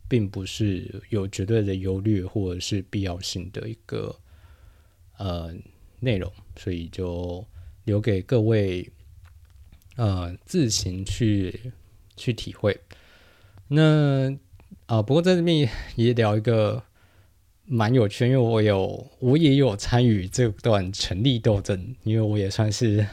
[0.08, 4.18] 并不是有绝对的优劣或者是必要性的一个
[5.18, 5.54] 呃
[6.00, 7.46] 内容，所以就
[7.84, 8.90] 留给各位
[9.96, 11.72] 呃自行去
[12.16, 12.80] 去体会。
[13.68, 14.30] 那
[14.86, 16.82] 啊，不过在这边也聊一个。
[17.72, 23.06] 蛮有趣，因为我有我也有参与这段权力斗争，因为我也算是，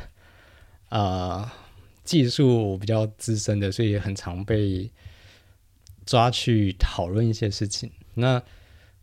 [0.90, 1.48] 呃，
[2.04, 4.90] 技术比较资深的，所以也很常被
[6.08, 7.92] 抓去讨论一些事情。
[8.16, 8.42] 那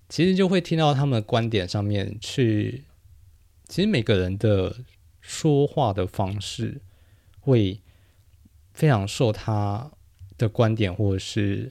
[0.08, 2.82] 其实就会听到他们的观点上面去，
[3.68, 4.78] 其实每个人的
[5.20, 6.80] 说话的方式
[7.38, 7.80] 会
[8.72, 9.92] 非常受他
[10.36, 11.70] 的观点，或者是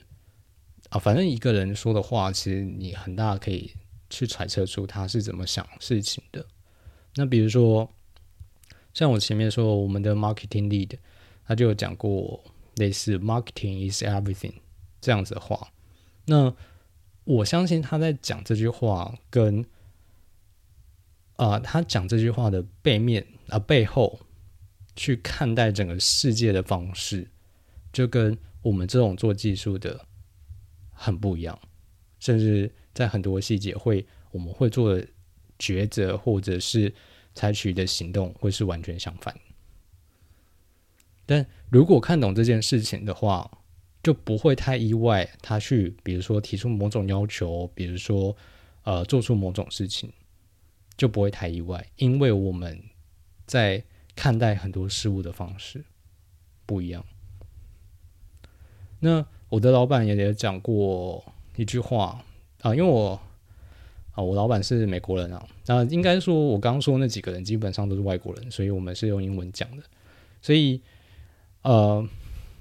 [0.94, 3.72] 啊，反正一个人说的话，其实你很大可以
[4.08, 6.46] 去揣测出他是怎么想事情的。
[7.16, 7.90] 那比如说，
[8.92, 10.96] 像我前面说，我们的 marketing lead，
[11.44, 12.44] 他就有讲过
[12.76, 14.54] 类似 “marketing is everything”
[15.00, 15.72] 这样子的话。
[16.26, 16.54] 那
[17.24, 19.66] 我相信他在讲这句话，跟
[21.34, 24.20] 啊，他讲这句话的背面啊背后，
[24.94, 27.26] 去看待整个世界的方式，
[27.92, 30.06] 就跟我们这种做技术的
[30.94, 31.58] 很不一样，
[32.18, 35.06] 甚至在很多细节会，我们会做的。
[35.56, 36.92] 抉择或者是
[37.32, 39.34] 采取的行动会是完全相反。
[41.24, 43.48] 但如果看懂这件事情的话，
[44.02, 45.30] 就不会太意外。
[45.40, 48.36] 他去，比如说提出某种要求，比如说
[48.82, 50.12] 呃做出某种事情，
[50.96, 52.82] 就不会太意外，因为我们
[53.46, 53.84] 在
[54.16, 55.84] 看待很多事物的方式
[56.66, 57.06] 不一样。
[58.98, 61.24] 那我的老板也也讲过
[61.56, 62.22] 一句话
[62.62, 63.18] 啊，因为我。
[64.16, 69.82] 啊，我老板是美国人啊，那应该说，我刚刚说那几个人基本上都是外国人，所以我们是用英文讲的。
[70.40, 70.80] 所以，
[71.62, 72.08] 呃，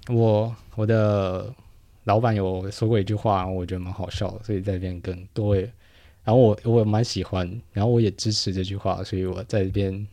[0.10, 1.54] 我我的
[2.06, 5.72] 老板有说过一句话，我觉得蛮好笑的，所以在这边跟各位，
[6.24, 10.08] 然后我我蛮喜欢，然后我也支持这句话，所以我在这边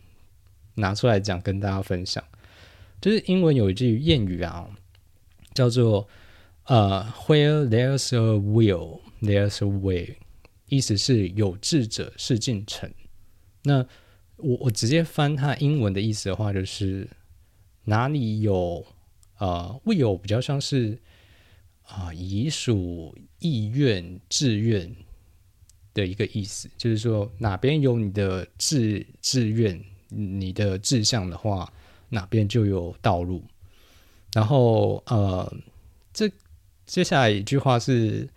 [0.74, 2.22] 拿出来讲，跟大家分享。
[3.00, 4.68] 就是英文有一句谚语啊，
[5.54, 6.06] 叫做
[6.70, 10.18] 呃，Where there's a will, there's a way。
[10.68, 12.88] 意思是有志者事竟成。
[13.64, 13.84] 那
[14.36, 17.10] 我我直接翻它英文的意思的话，就是
[17.82, 18.86] 哪里有
[19.38, 20.96] 呃未有比较像是
[21.82, 24.94] 啊遗属意愿志愿
[25.92, 31.72] 的一个意思，就是说哪边有你的志志愿，你的志向的话，
[32.10, 33.42] 哪边就有道路。
[34.32, 35.52] 然后呃，
[36.12, 36.30] 这
[36.90, 38.28] 接下来一句话是。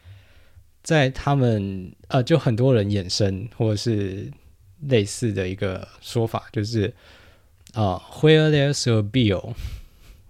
[0.83, 4.29] 在他们呃，就很多人衍生或者是
[4.81, 6.93] 类似的一个说法，就是
[7.71, 9.53] 啊，Where there's a bill,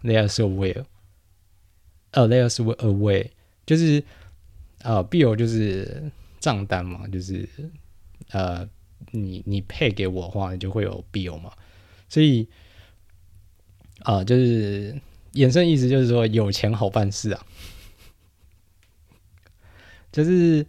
[0.04, 0.86] there's a will.
[2.12, 3.32] 呃，there's a way，
[3.66, 4.04] 就是
[4.84, 7.50] 呃，bill 就是账单嘛，就是
[8.30, 8.70] 呃，
[9.10, 11.52] 你你配给我的话，你就会有 bill 嘛。
[12.10, 12.48] 所以
[14.04, 14.96] 啊，就是
[15.34, 17.44] 衍生意思就是说，有钱好办事啊。
[20.14, 20.66] 就是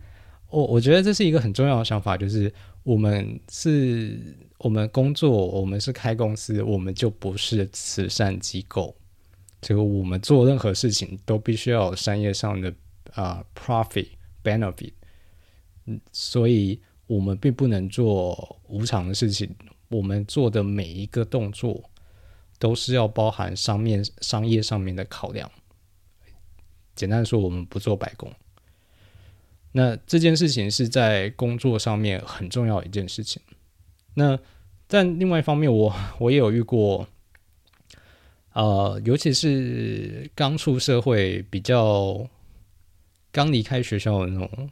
[0.49, 2.53] 我我觉得这是一个很重要的想法，就是
[2.83, 4.19] 我们是
[4.59, 8.97] 我们工作，我们是开公司，我们就不是慈善机构。
[9.61, 12.75] 这个我们做任何事情都必须要有商业上的
[13.13, 14.09] 啊 profit
[14.43, 14.93] benefit，
[15.87, 19.55] 嗯，所以我们并不能做无偿的事情。
[19.89, 21.83] 我们做的每一个动作
[22.59, 25.51] 都是要包含商面商业上面的考量。
[26.95, 28.33] 简单说，我们不做白工。
[29.77, 33.43] 那这件事情是在工作上面很重要一件事情。
[34.15, 34.39] 那
[34.87, 37.09] 但另外一方面，我我也有遇过，
[38.53, 42.25] 呃，尤其是刚出社会、比较
[43.33, 44.71] 刚离开学校的那种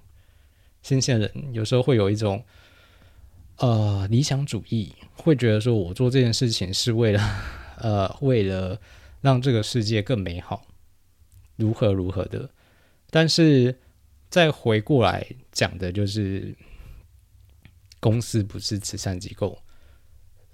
[0.84, 2.44] 新鲜人，有时候会有一种
[3.56, 7.20] 呃理想主义，会觉得说我做这件事情是为了
[7.78, 8.80] 呃为了
[9.20, 10.64] 让这个世界更美好，
[11.56, 12.48] 如何如何的，
[13.10, 13.80] 但是。
[14.32, 16.56] 再回过来讲的就是，
[18.00, 19.58] 公司不是慈善机构，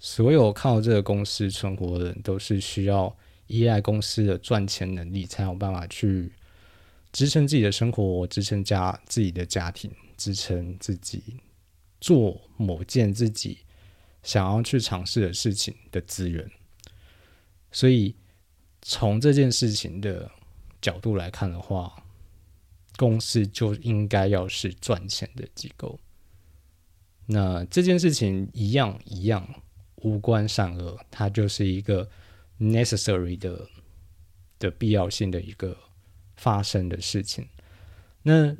[0.01, 6.33] 所有靠这个公司存活的人都是需要依赖公司的赚钱能力，才有办法去
[7.13, 11.23] 支撑自己的生活，支撑家自己的家庭，支撑自己
[12.01, 13.59] 做某件自己
[14.25, 16.51] 想要去尝试的事情的资源。
[17.71, 18.17] 所以，
[18.83, 20.29] 从这件事情的
[20.83, 22.05] 角度来看的话，
[22.99, 26.01] 公司就应该要是赚钱的机构，
[27.27, 29.49] 那这件事情一样一样
[30.03, 32.11] 无关善恶，它就是一个
[32.59, 33.69] necessary 的
[34.59, 35.77] 的必要性的一个
[36.37, 37.47] 发生的事情。
[38.25, 38.57] 那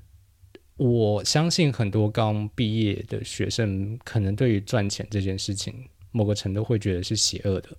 [0.77, 7.77] 我相信很多刚毕业的学生，可能对于赚钱这件事情，某个程度会觉得是邪恶的。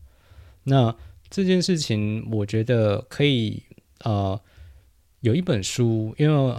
[0.64, 0.94] 那
[1.30, 3.64] 这件事情，我觉得可以
[4.04, 4.38] 呃。
[5.22, 6.56] 有一本书，因为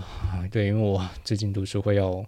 [0.51, 2.23] 对，因为我最近读书会要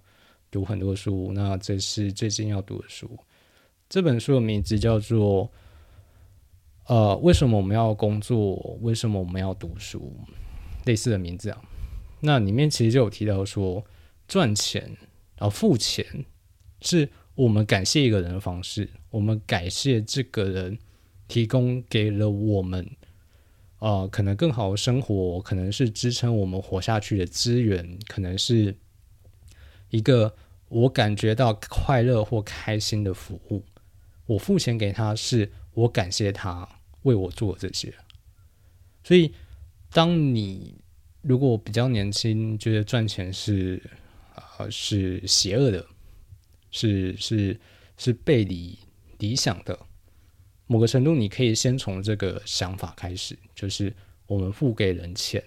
[0.51, 3.19] 读很多书，那这是最近要读的书。
[3.87, 5.45] 这本书的名字叫做
[6.87, 8.57] 《呃，为什么我们要工作？
[8.81, 10.11] 为什么我们要读书？
[10.87, 11.63] 类似的名字啊，
[12.21, 13.85] 那里面其实就有提到说，
[14.27, 14.85] 赚钱
[15.37, 16.25] 然后付钱
[16.81, 20.79] 是我们感谢一个人的方式，我们感谢这个人
[21.29, 22.91] 提供给了我们，
[23.83, 28.77] 呃，可能更好的生活，可能是支撑我们活下去的资源，可能是
[29.91, 30.33] 一个
[30.69, 33.65] 我感觉到快乐或开心的服务。
[34.27, 36.69] 我付钱给他，是我感谢他
[37.03, 37.93] 为我做这些。
[39.03, 39.35] 所以，
[39.91, 40.77] 当你
[41.21, 43.83] 如果比较年轻，觉得赚钱是
[44.37, 45.85] 啊是邪恶的，
[46.71, 47.59] 是是
[47.97, 48.79] 是背离
[49.19, 49.77] 理想的，
[50.73, 53.95] 某个程度，你可以先从这个想法开始，就是
[54.27, 55.45] 我们付给人钱，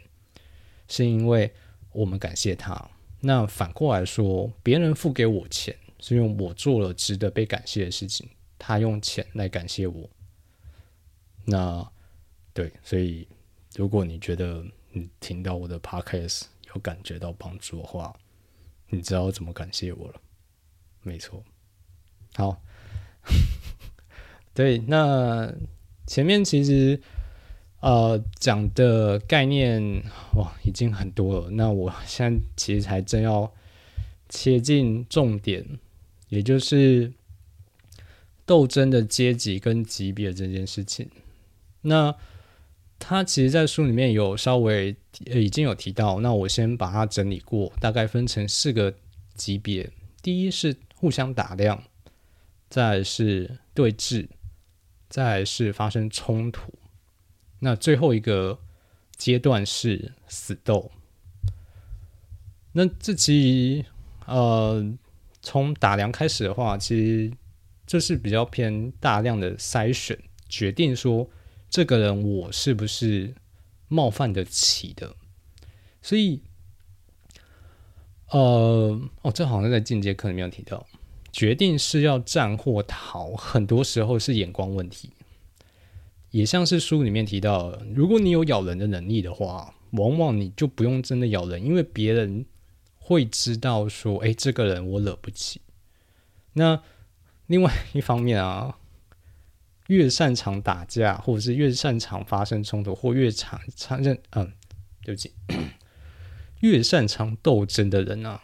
[0.87, 1.51] 是因为
[1.91, 2.91] 我们感谢他。
[3.21, 8.29] 那反过来说，别人付给我钱，是因为我做了值得被感谢的事情。
[8.59, 10.07] 他用钱来感谢我，
[11.43, 11.91] 那
[12.53, 13.27] 对，所以
[13.75, 18.15] 如果你觉得你听到我的 podcast 有感觉到帮助的话，
[18.89, 20.21] 你知道怎么感谢我了？
[21.01, 21.43] 没错，
[22.35, 22.61] 好，
[24.55, 25.53] 对，那
[26.07, 26.99] 前面其实
[27.81, 30.01] 呃讲的概念
[30.35, 33.53] 哇已经很多了，那我现在其实才真要
[34.29, 35.63] 切进重点，
[36.29, 37.11] 也就是。
[38.47, 41.09] 斗争的阶级跟级别这件事情，
[41.81, 42.15] 那
[42.99, 44.95] 他其实，在书里面有稍微
[45.33, 46.19] 已经有提到。
[46.19, 48.93] 那我先把它整理过，大概分成四个
[49.33, 49.89] 级别：
[50.21, 51.81] 第一是互相打量，
[52.69, 54.27] 再是对峙，
[55.15, 56.73] 再是发生冲突，
[57.59, 58.59] 那最后一个
[59.15, 60.91] 阶段是死斗。
[62.73, 63.85] 那这其实，
[64.25, 64.85] 呃，
[65.41, 67.31] 从打量开始的话，其实。
[67.87, 70.17] 这是比较偏大量的筛选，
[70.49, 71.29] 决定说
[71.69, 73.35] 这个人我是不是
[73.87, 75.15] 冒犯得起的。
[76.01, 76.41] 所以，
[78.31, 80.87] 呃，哦，这好像在进阶课里面有提到，
[81.35, 85.09] 决定是要战或逃，很多时候是眼光问题。
[86.31, 92.45] 也像是书里面提到，如果你有咬人的能力的话，往往你就不用真的咬人，因为别人
[92.95, 95.59] 会知道说，哎，这个人我惹不起。
[96.53, 96.81] 那
[97.47, 98.77] 另外一方面啊，
[99.87, 104.53] 越擅长打架，或者是越擅长发生冲突，或越常常认嗯，
[105.03, 105.33] 对不起，
[106.61, 108.41] 越擅长斗争的人啊，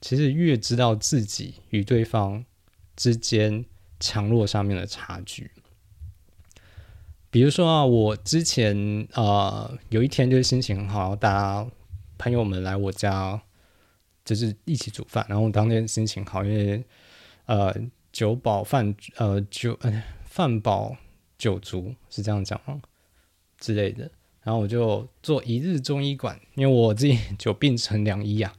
[0.00, 2.44] 其实越知道自己与对方
[2.96, 3.64] 之间
[4.00, 5.50] 强弱上面的差距。
[7.30, 11.70] 比如说啊，我之前啊有一天就是心情很好，大家
[12.16, 13.40] 朋友们来我家，
[14.24, 16.84] 就是一起煮饭，然后我当天心情好，因为
[17.46, 17.74] 呃。
[18.10, 20.96] 酒饱饭呃酒呃饭饱
[21.36, 22.80] 酒足是这样讲吗？
[23.60, 24.10] 之类的。
[24.42, 28.52] 然后我就做一日中医馆，因为我自己 久病成良医啊，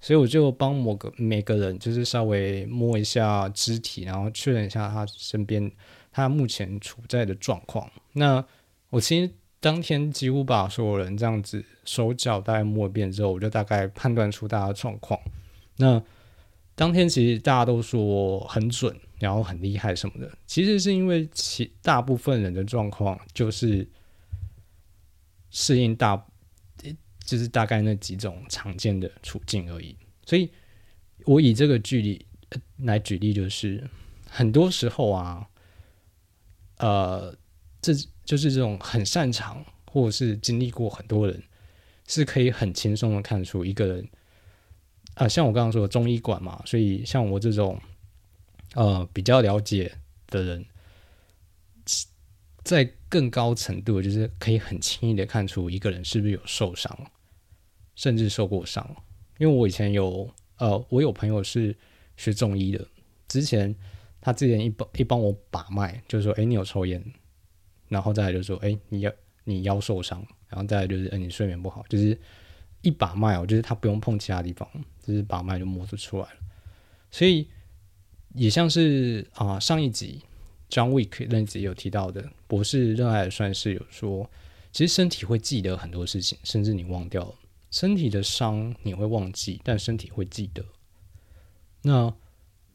[0.00, 5.70] 所以我就帮某个每个人就是稍微摸一下肢体，然后确认一下他身边
[6.10, 7.90] 他目前处在的状况。
[8.12, 8.44] 那
[8.88, 9.30] 我其实
[9.60, 15.20] 当天几乎把所有人这样子手脚大概摸一遍之后，我就大概判断出大家的状况。
[15.76, 16.02] 那
[16.74, 23.86] 当天其实大家都说很准，然后很厉害什么的，其实是因为其大部分人的状况就是
[25.50, 26.26] 适应大，
[27.30, 29.96] 就是大概那几种常见的处境而已。
[30.26, 30.50] 所以
[31.26, 32.26] 我以这个距离
[32.78, 33.88] 来举例，就是
[34.28, 35.46] 很多时候啊，
[36.78, 37.32] 呃，
[37.80, 41.40] 这就是这种很擅长或者是经历过很多人，
[42.08, 44.08] 是可以很轻松的看出一个人。
[45.14, 47.80] 啊，像我刚刚说的中医馆嘛，所以像我这种
[48.74, 49.92] 呃比较了解
[50.26, 50.66] 的人，
[52.64, 57.10] 在更高程度就是可以很轻易的看出一个人是不是有受伤，
[57.94, 58.84] 甚至受过伤。
[59.38, 60.28] 因为我以前有
[60.58, 61.76] 呃，我有朋友是
[62.16, 62.86] 学中医的，
[63.28, 63.74] 之前
[64.20, 67.02] 他之前一帮一帮我把脉，就是说，哎，你有抽烟，
[67.88, 69.12] 然后再来就说，哎，你腰
[69.44, 72.18] 你腰受伤，然后再来就是，哎，你睡眠不好，就是。
[72.82, 74.66] 一把脉哦，就是他不用碰其他地方，
[75.04, 76.40] 就是把脉就摸出出来了。
[77.10, 77.46] 所以
[78.34, 80.22] 也像是啊，上一集
[80.70, 84.30] John Wick 那集有提到的，博士热爱算是有说，
[84.72, 87.34] 其实身体会记得很多事情，甚至你忘掉了
[87.70, 90.64] 身体的伤你会忘记，但身体会记得。
[91.82, 92.14] 那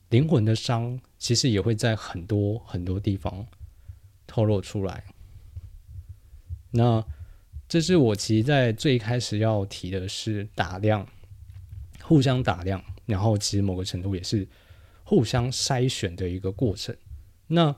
[0.09, 3.45] 灵魂的伤其实也会在很多很多地方
[4.25, 5.03] 透露出来。
[6.71, 7.05] 那。
[7.67, 11.07] 这是我其实，在最开始要提的是打量，
[11.99, 14.47] 互相打量，然后其实某个程度也是
[15.03, 16.95] 互相筛选的一个过程。
[17.47, 17.75] 那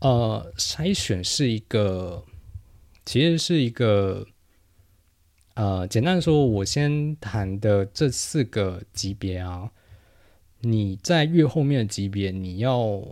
[0.00, 2.24] 呃，筛选是一个，
[3.04, 4.26] 其实是一个，
[5.56, 9.72] 呃，简单说，我先谈的这四个级别啊，
[10.60, 13.02] 你在越后面的级别，你要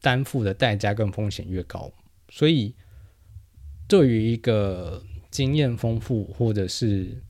[0.00, 1.90] 担负的代价跟风险越高，
[2.28, 2.74] 所以
[3.88, 7.22] 对于一个经验丰富或者是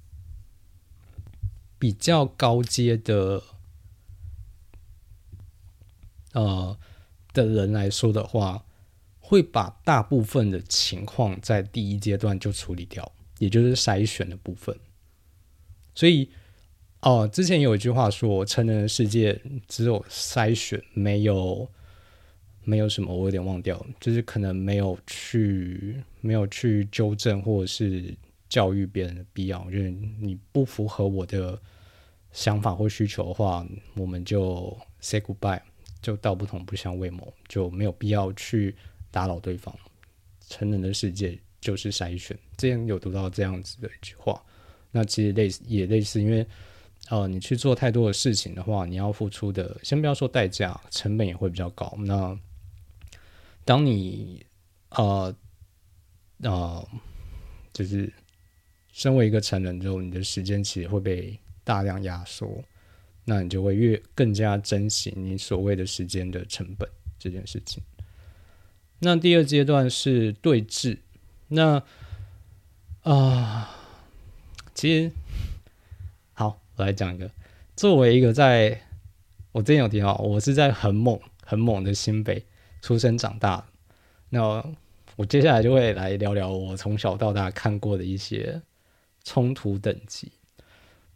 [1.78, 3.42] 比较高阶的，
[6.32, 6.76] 呃
[7.32, 8.64] 的人来说的话。
[9.24, 13.10] 会把大部分的情况在第一阶段就处理掉，
[13.42, 14.78] 也就是筛选的部分。
[15.96, 16.30] 所以，
[17.00, 19.36] 哦，之前有一句话说，成人的世界
[19.66, 21.68] 只有筛选，没有
[22.62, 28.14] 没有什么，我有点忘掉，就是可能没有去没有去纠正或者是
[28.48, 29.68] 教育别人的必要。
[29.70, 31.60] 就是你不符合我的
[32.30, 35.60] 想法或需求的话，我们就 say goodbye，
[36.00, 38.76] 就道不同不相为谋，就没有必要去。
[39.14, 39.76] 打扰对方，
[40.48, 42.38] 成人的世界就是筛选。
[42.58, 44.44] 之前有读到这样子的一句话，
[44.90, 46.46] 那其实类似也类似，因为
[47.08, 51.94] 呃，你去做太多的事情的话，你要付出的，先不要说代价，成本也会比较高。
[52.00, 52.38] 那
[53.64, 54.44] 当你
[54.90, 55.34] 呃
[56.42, 56.88] 呃，
[57.72, 58.12] 就是
[58.92, 62.62] 身为一个成人之后，你的时间其实会被大量压缩，
[63.24, 66.88] 那你就会越更加珍惜你所谓的时间的成本
[67.18, 67.82] 这件事情。
[68.98, 70.96] 那第二阶段是对峙，
[71.54, 71.82] 那
[73.02, 73.68] 啊，
[74.72, 75.12] 其实
[76.32, 77.30] 好，我来讲一个。
[77.76, 78.80] 作为一个在，
[79.52, 82.42] 我之前有提到，我是在很猛、很猛的新北
[82.80, 83.66] 出生长大。
[84.30, 84.64] 那
[85.16, 88.62] 我接下来就会来聊聊我从小到大看过的一些
[89.22, 90.32] 冲突等级。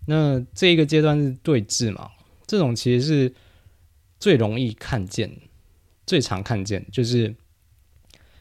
[0.05, 2.11] 那这一个阶段是对峙嘛？
[2.47, 3.35] 这种其实是
[4.21, 5.35] 最容易看见、
[6.05, 7.35] 最常看见，就是。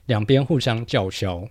[0.07, 1.49] 两边互相叫嚣，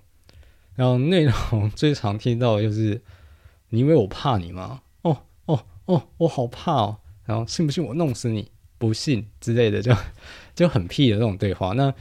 [0.74, 3.00] 然后内容最常听到的就是
[3.70, 4.82] “你以为我怕你吗？
[5.02, 6.98] 哦哦哦，我好怕哦！
[7.24, 8.50] 然后信不信我弄死你？
[8.76, 9.96] 不信之类的， 就
[10.54, 11.72] 就很屁的这种对话。
[11.72, 11.94] 那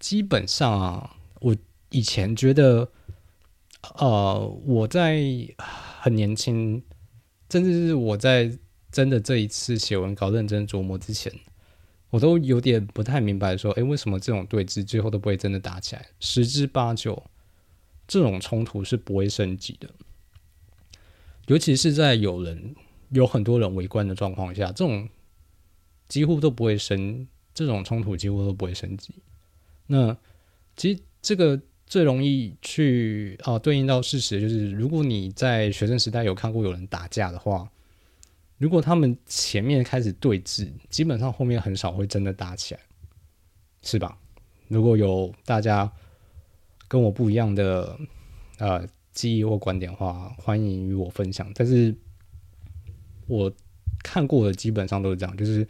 [0.00, 1.54] 基本上啊，我
[1.90, 2.88] 以前觉得，
[3.96, 5.22] 呃，我在
[5.58, 6.82] 很年轻，
[7.50, 8.50] 甚至是我在
[8.90, 11.32] 真的这一次写文稿认真琢磨之前。
[12.10, 16.06] 我都有点不太明白，说，诶，为什么这种对峙最后都不会真的打起来？
[16.18, 17.22] 十之八九，
[18.06, 19.88] 这种冲突是不会升级的。
[21.46, 22.74] 尤其是在有人
[23.10, 25.08] 有很多人围观的状况下，这种
[26.08, 29.14] 几乎都不会升，这种冲突几乎都不会升级。
[29.86, 30.16] 那
[30.76, 37.70] 其实这个最容易去啊对应到事实，就是如果你在学生时代有看过有人打架的话。
[38.58, 42.80] 如果他们前面开始对峙，基本上后面很少会真的打起来，
[43.82, 44.16] 是吧？
[44.68, 45.92] 如果有大家
[46.88, 47.98] 跟我不一样的
[48.58, 51.50] 呃记忆或观点的话，欢迎与我分享。
[51.54, 51.94] 但是
[53.26, 53.52] 我
[54.02, 55.66] 看过的基本上都是这样，就是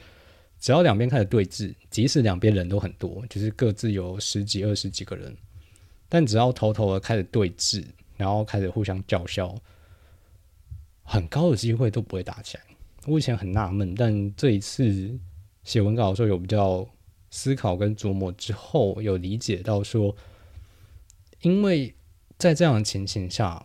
[0.59, 5.37] 只要两边开始对峙，即使两边人都很多，就是各自有十几、二十几个人，
[6.09, 7.85] 但只要头头的开始对峙，
[8.17, 9.55] 然后开始互相叫嚣，
[11.03, 12.63] 很高的机会都不会打起来。
[13.07, 15.19] 我以前很纳闷，但这一次
[15.63, 16.87] 写文稿的时候有比较
[17.31, 20.15] 思考跟琢磨之后，有理解到说，
[21.47, 21.95] 因为
[22.37, 23.65] 在这样的情形下，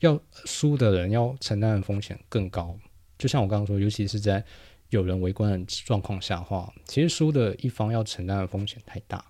[0.00, 2.74] 要输的人要承担的风险更高。
[3.18, 4.42] 就像我刚刚说，尤其是在
[4.88, 9.22] 有人围观的状况下话，其实输的一方要承担的风险太大，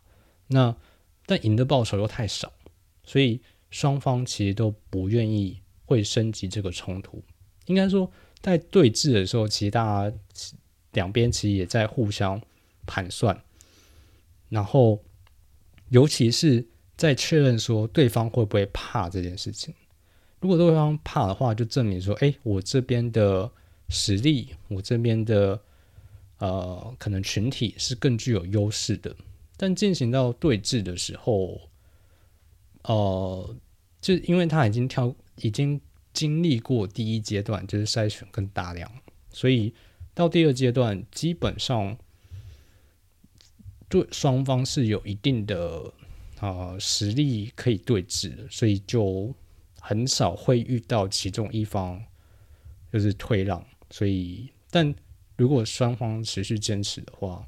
[0.47, 0.77] 那
[1.27, 2.53] 但赢的报酬又太少，
[3.03, 7.21] 所以双方其实都不愿意会升级这个冲突。
[7.67, 8.09] 应该说。
[8.41, 10.17] 在对峙的时候，其实大家
[10.95, 12.43] 两边其实也在互相
[12.87, 13.41] 盘算，
[14.49, 15.01] 然后
[15.91, 16.67] 尤其是
[16.97, 19.75] 再确认说对方会不会怕这件事情。
[20.41, 23.51] 如果对方怕的话，就证明说，哎，我这边的
[23.89, 25.61] 实力，我这边的
[26.39, 29.15] 呃，可能群体是更具有优势的。
[29.57, 31.61] 但进行到对峙的时候，
[32.83, 33.57] 呃，
[34.01, 35.81] 就因为他已经跳，已经。
[36.15, 38.93] 经历过第一阶段就是筛选跟大量，
[39.31, 39.73] 所以
[40.13, 41.97] 到第二阶段基本上
[43.89, 45.91] 对双方是有一定的
[46.43, 49.35] 啊实力可以对峙的，所以就
[49.81, 51.99] 很少会遇到其中一方
[52.93, 53.65] 就是退让。
[53.91, 54.95] 所以，但
[55.37, 57.47] 如果双方持续坚持的话，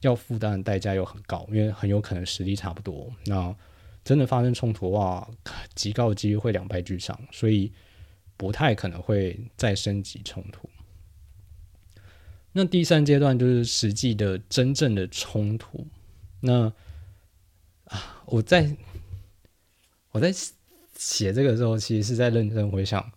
[0.00, 3.10] 要负担的代价又很高，因为很有可能实力差不多。
[3.24, 3.56] 那
[4.04, 5.30] 真的发生冲突的话，
[5.74, 7.18] 极高的几率会两败俱伤。
[7.32, 7.72] 所以。
[8.36, 10.68] 不太可能会再升级冲突。
[12.50, 15.86] 那第三阶段就是实际的真正的冲突。
[16.40, 16.72] 那，
[18.26, 18.76] 我在
[20.12, 20.32] 我在
[20.96, 23.10] 写这个时候，其实是在认真回想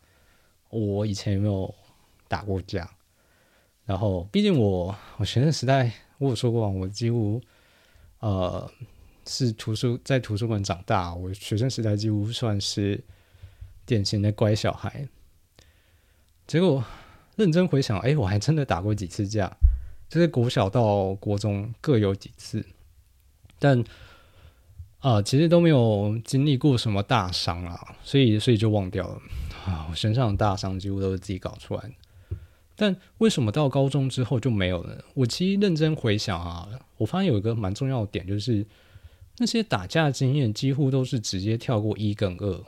[0.70, 1.74] 我以前有没有
[2.28, 2.90] 打过架。
[3.86, 7.42] 然后，毕竟我我学生时代，我有说过，我几乎
[8.20, 8.70] 呃
[9.26, 13.02] 是图书在图书馆长大，我学生时代几乎算是
[13.86, 15.08] 典型的乖小孩。
[16.46, 16.84] 结果
[17.38, 19.56] 认真回想，哎，我还真的打过几次架，
[20.10, 22.66] 就是国小到国中各有几次，
[23.58, 23.82] 但
[25.08, 29.22] 啊，其实都没有经历过什么大伤啊，所以所以就忘掉了
[29.66, 31.92] 啊，我身上的大伤几乎都是自己搞出来的。
[32.76, 35.02] 但为什么到高中之后就没有了？
[35.14, 38.68] 我其实认真回想啊，我发现有一个蛮重要的点，就是
[39.38, 42.64] 那些打架经验几乎都是直接跳过一跟二，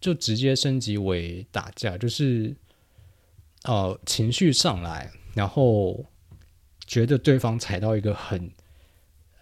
[0.00, 2.56] 就直接升级为打架，就是
[3.64, 6.06] 呃情绪上来，然后
[6.86, 8.50] 觉得对方踩到一个很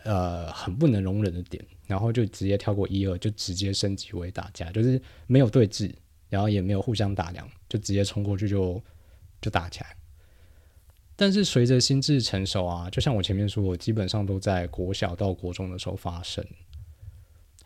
[0.05, 5.92] 呃很不能容忍的点，然后就直接跳过一二，就直接升级为打架，就是没有对峙，
[6.28, 8.82] 然后也没有互相打量，就直接冲过去就。
[9.42, 9.96] 就打起来，
[11.16, 16.46] 但是随着心智成熟啊，就像我前面说，我基本上都在国小到国中的时候发生。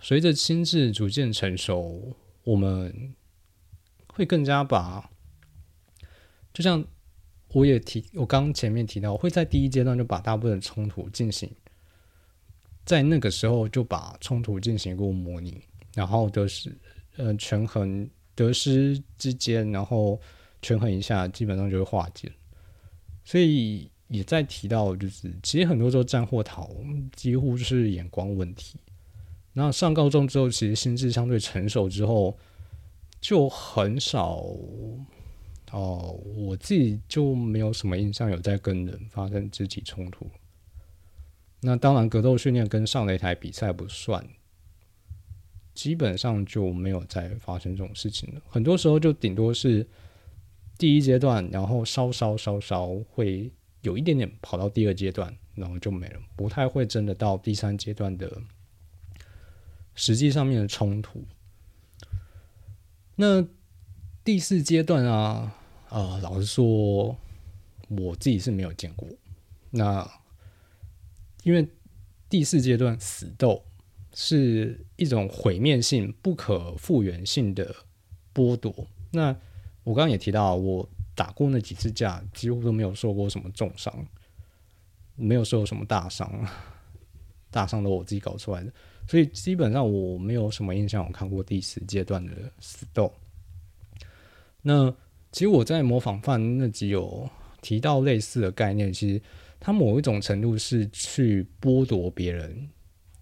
[0.01, 3.12] 随着心智逐渐成熟，我们
[4.07, 5.11] 会更加把，
[6.53, 6.85] 就像
[7.49, 11.51] 我也提，我刚前面提到，会在第一阶段就把大部分冲突进行，
[12.85, 15.61] 在那个时候就把冲突进行过模拟，
[15.95, 16.76] 然后得失，
[17.16, 20.20] 呃，权衡得失之间，然后。
[20.66, 22.32] 权衡一下，基本上就会化解。
[23.22, 26.70] 所以也在提到，就是其实很多时候战或逃，
[27.14, 28.78] 几乎是眼光问题。
[29.53, 32.35] 那上高中之后，其实心智相对成熟之后，
[33.20, 34.43] 就很少
[35.70, 40.26] 哦，我自己就没有什么印象有在跟人发生肢体冲突。
[41.65, 44.27] 那当然，格斗训练跟上擂台比赛不算，
[45.75, 48.41] 基本上就没有再发生这种事情了。
[48.49, 49.87] 很多时候就顶多是。
[50.77, 53.49] 第一阶段，然后稍稍稍稍会
[53.83, 58.43] 有一点点跑到第二阶段，然后就没了，不太会真的到第三阶段的
[59.95, 61.25] 实际上面的冲突。
[63.15, 63.47] 那
[64.25, 65.57] 第四阶段啊，
[65.91, 67.17] 呃，老实说，
[67.89, 69.09] 我自己是没有见过。
[69.71, 70.05] 那
[71.45, 71.68] 因为
[72.28, 73.64] 第四阶段死斗
[74.12, 77.74] 是一种毁灭性、不可复原性的
[78.34, 79.36] 剥夺，那。
[79.84, 83.95] 我刚刚也提到，我打过那几次架，几乎都没有受过什么重伤，
[85.14, 86.49] 没有受什么大伤，
[87.51, 88.72] 大伤都我自己搞出来的，
[89.07, 93.12] 所以基本上我没有什么印象，我看过第四阶段的死斗。
[94.62, 94.90] 那
[95.30, 97.28] 其实我在模仿犯那集有
[97.61, 99.20] 提到类似的概念，其实
[99.65, 102.69] 它某一种程度是去剥夺别人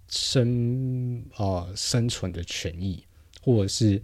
[0.09, 3.05] 生啊生存的权益，
[3.41, 4.03] 或者是。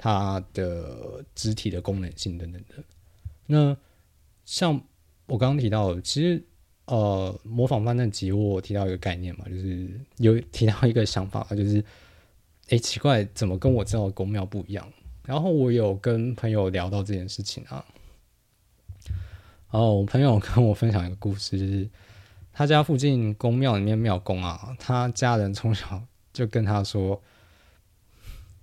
[0.00, 2.84] 它的肢体的功能性等等的，
[3.46, 3.76] 那
[4.44, 4.80] 像
[5.26, 6.40] 我刚刚提到，其实
[6.84, 11.84] 呃，模仿犯那集我提到一个概念嘛，就是有提到一个想法，就是
[12.68, 14.88] 哎，奇怪，怎么跟我知道的公庙不一样？
[15.26, 17.84] 然后我有跟朋友聊到这件事情啊，
[19.70, 21.88] 哦我朋友跟我分享一个故事，就是
[22.52, 26.02] 他家附近公庙里面庙公啊，他家人从小
[26.32, 27.22] 就跟他说。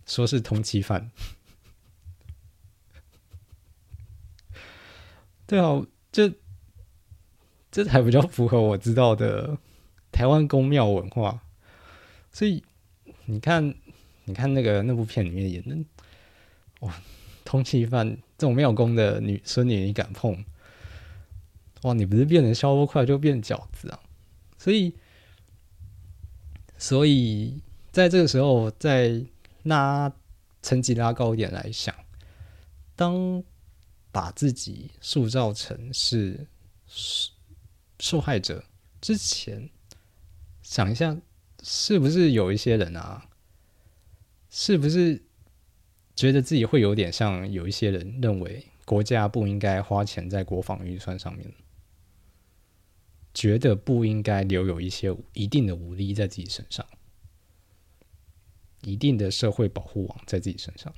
[0.07, 1.09] 说是通缉犯，
[5.47, 6.31] 对啊，这
[7.71, 9.57] 这才比较符合我知道的
[10.11, 11.41] 台湾宫庙文化。
[12.31, 12.63] 所以
[13.25, 13.73] 你看，
[14.25, 15.75] 你看那个那部片里面演的，
[16.81, 17.01] 哇，
[17.43, 20.45] 通缉犯这种庙公的女孙女，你敢碰？
[21.83, 23.99] 哇，你不是变成消波块就变饺子啊？
[24.57, 24.95] 所以，
[26.77, 27.61] 所以
[27.91, 29.23] 在这个时候，在。
[29.67, 30.13] 那
[30.61, 31.95] 层级拉高一点来想，
[32.95, 33.43] 当
[34.11, 36.45] 把自己塑造成是
[37.99, 38.63] 受害者
[39.01, 39.67] 之前，
[40.61, 41.17] 想一下，
[41.63, 43.27] 是不是有一些人啊，
[44.51, 45.19] 是不是
[46.15, 51.51] 觉得自己会有点像有一些人认为国家不应该花钱在国防预算上面，
[53.35, 56.83] 觉得不应该留有一些一定的武力在自己身上。
[58.81, 60.93] 一定的社会保护网在自己身上。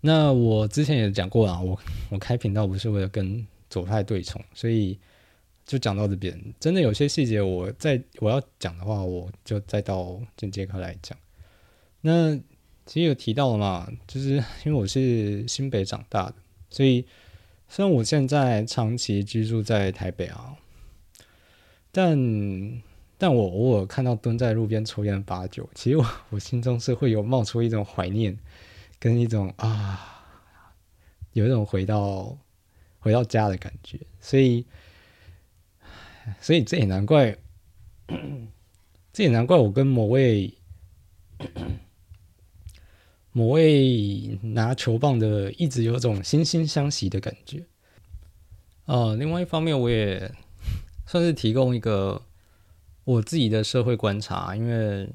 [0.00, 1.78] 那我之前也讲过啊，我
[2.10, 4.98] 我开频道不是为了跟左派对冲，所以
[5.66, 6.38] 就讲到这边。
[6.58, 11.18] 真的有些细节，我在我要讲的话，我就再到进阶课来讲。
[12.00, 12.34] 那
[12.86, 16.36] 其实有提到了嘛，就是因为我是新北长大的，
[16.70, 17.04] 所以
[17.74, 20.54] 虽然我现在长期居住在台北啊，
[21.90, 22.16] 但
[23.18, 28.38] 但我偶尔看到蹲在路边抽烟的八九，其实我 我心中是会有冒出一种怀念，
[29.00, 30.24] 跟一种啊，
[31.32, 32.38] 有一种回到
[33.00, 33.98] 回到家的感觉。
[34.20, 34.64] 所以，
[36.40, 37.36] 所以这也难怪，
[39.12, 40.54] 这也难怪我跟某位
[43.34, 47.66] 某位拿球棒的一直有种惺惺相惜的感觉。
[48.86, 50.34] 呃，另外一方面，我也
[51.06, 52.22] 算是提供一个。
[53.06, 55.06] 我自己的社会观察，因为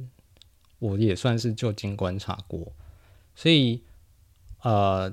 [0.77, 2.71] 我也算是就近观察过，
[3.33, 3.81] 所以
[4.61, 5.11] 呃，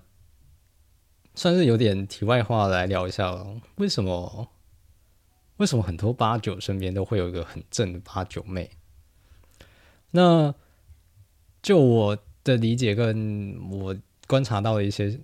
[1.34, 3.46] 算是有点题外话来聊一下。
[3.76, 4.50] 为什么？
[5.56, 8.70] 为什么很多八九身边都会有一个很正的八九妹？
[10.10, 10.54] 那
[11.62, 13.94] 就我的理解跟我
[14.26, 15.18] 观察到的一些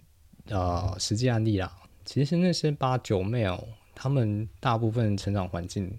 [0.48, 1.72] 呃实际案例啦，
[2.04, 5.96] 其实那些八九妹哦，他们大部分成长环境。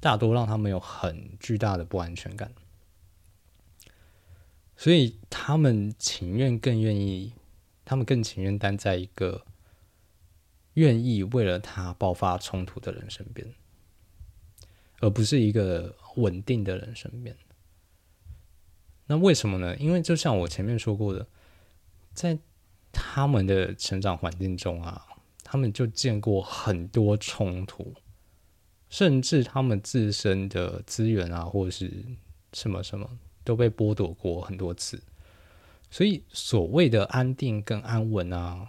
[0.00, 2.52] 大多让他们有很巨大的不安全感，
[4.76, 7.32] 所以他们情愿更愿意，
[7.86, 9.46] 他们更情愿待在一个
[10.74, 13.48] 愿意为了他爆发冲突的人身边，
[15.00, 17.34] 而不是一个稳定的人身边。
[19.06, 19.76] 那为什么呢？
[19.76, 21.26] 因为就像我前面说过的，
[22.12, 22.38] 在
[22.92, 25.04] 他们的成长环境中啊，
[25.42, 27.94] 他们就见过很多冲突。
[28.90, 32.04] 甚至他们自身的资源啊，或者是
[32.52, 35.02] 什么什么，都被剥夺过很多次。
[35.90, 38.68] 所以所谓的安定跟安稳啊，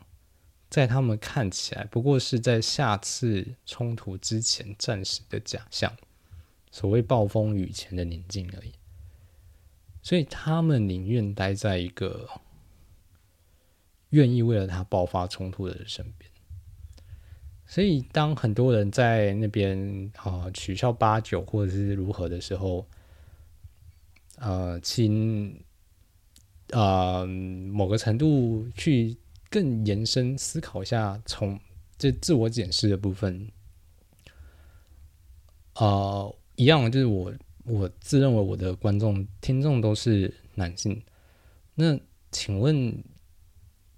[0.68, 5.96] 在他们看起来，不过是在下次冲突之前暂时的假象。
[6.72, 8.74] 所谓暴风雨前的宁静而已。
[10.06, 12.30] 所以他们宁愿待在一个
[14.12, 16.30] 愿意为了他爆发冲突的人身边。
[17.66, 22.88] 所以，当很多人在那边啊取笑八九或者是如何的时候，
[24.36, 25.60] 呃，请
[26.70, 29.18] 呃某个程度去
[29.50, 31.60] 更延伸思考一下，从
[31.98, 33.52] 这自我检视的部分，
[35.74, 37.34] 啊，一样就是我
[37.66, 41.04] 我自认为我的观众听众都是男性，
[41.74, 42.00] 那
[42.32, 43.04] 请问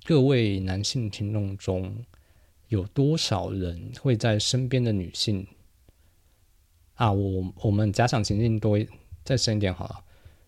[0.05, 2.05] 各位男性听众中。
[2.69, 5.47] 有多少人会在身边的女性
[6.95, 7.09] 啊？
[7.09, 8.77] 我我们假想情境多
[9.23, 10.03] 再深一点好了。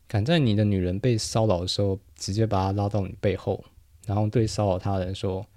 [0.06, 3.64] 敢在你的女人被骚扰的时候，直接把她拉到你背后，
[4.06, 5.48] 然后对骚扰她的人说：“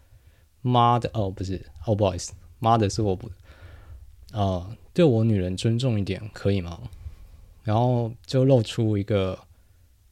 [0.63, 3.29] 妈的哦，不是哦，不好意思，妈的是我不
[4.31, 6.81] 啊，对我女人尊重一点可以吗？”
[7.63, 9.39] 然后就露出一个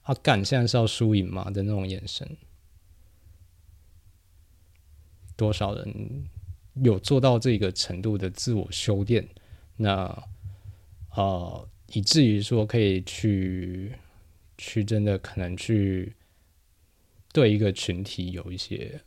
[0.03, 2.37] 啊，干现在是要输赢嘛的那种眼神。
[5.37, 6.25] 多少人？
[6.83, 9.29] 有做到这个程度的自我修炼，
[9.77, 10.25] 那
[11.15, 13.93] 呃，以至于说可以去
[14.57, 16.15] 去真的可能去
[17.33, 19.01] 对一个群体有一些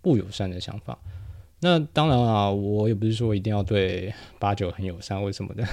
[0.00, 0.98] 不友善的想法。
[1.60, 5.66] 那当然啊，我也不是说一定要对八九很友善或什么的，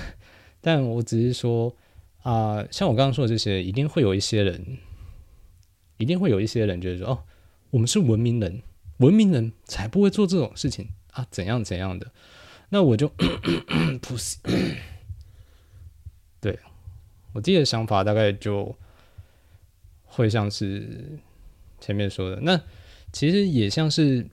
[0.65, 1.71] 但我只是说
[2.23, 4.79] 啊，像我刚刚说的这些，一定会有一些人，
[5.97, 7.23] 一定会有一些人觉得说，哦，
[7.69, 8.63] 我们是文明人，
[8.97, 10.89] 文明人才不会做这种事情。
[11.11, 12.11] 啊，怎样怎样的？
[12.69, 13.07] 那我就
[14.01, 14.39] 不是，
[16.41, 16.57] 对
[17.33, 18.75] 我自己的想法大概就
[20.03, 21.19] 会像是
[21.79, 22.59] 前面说的，那
[23.13, 24.27] 其实也像是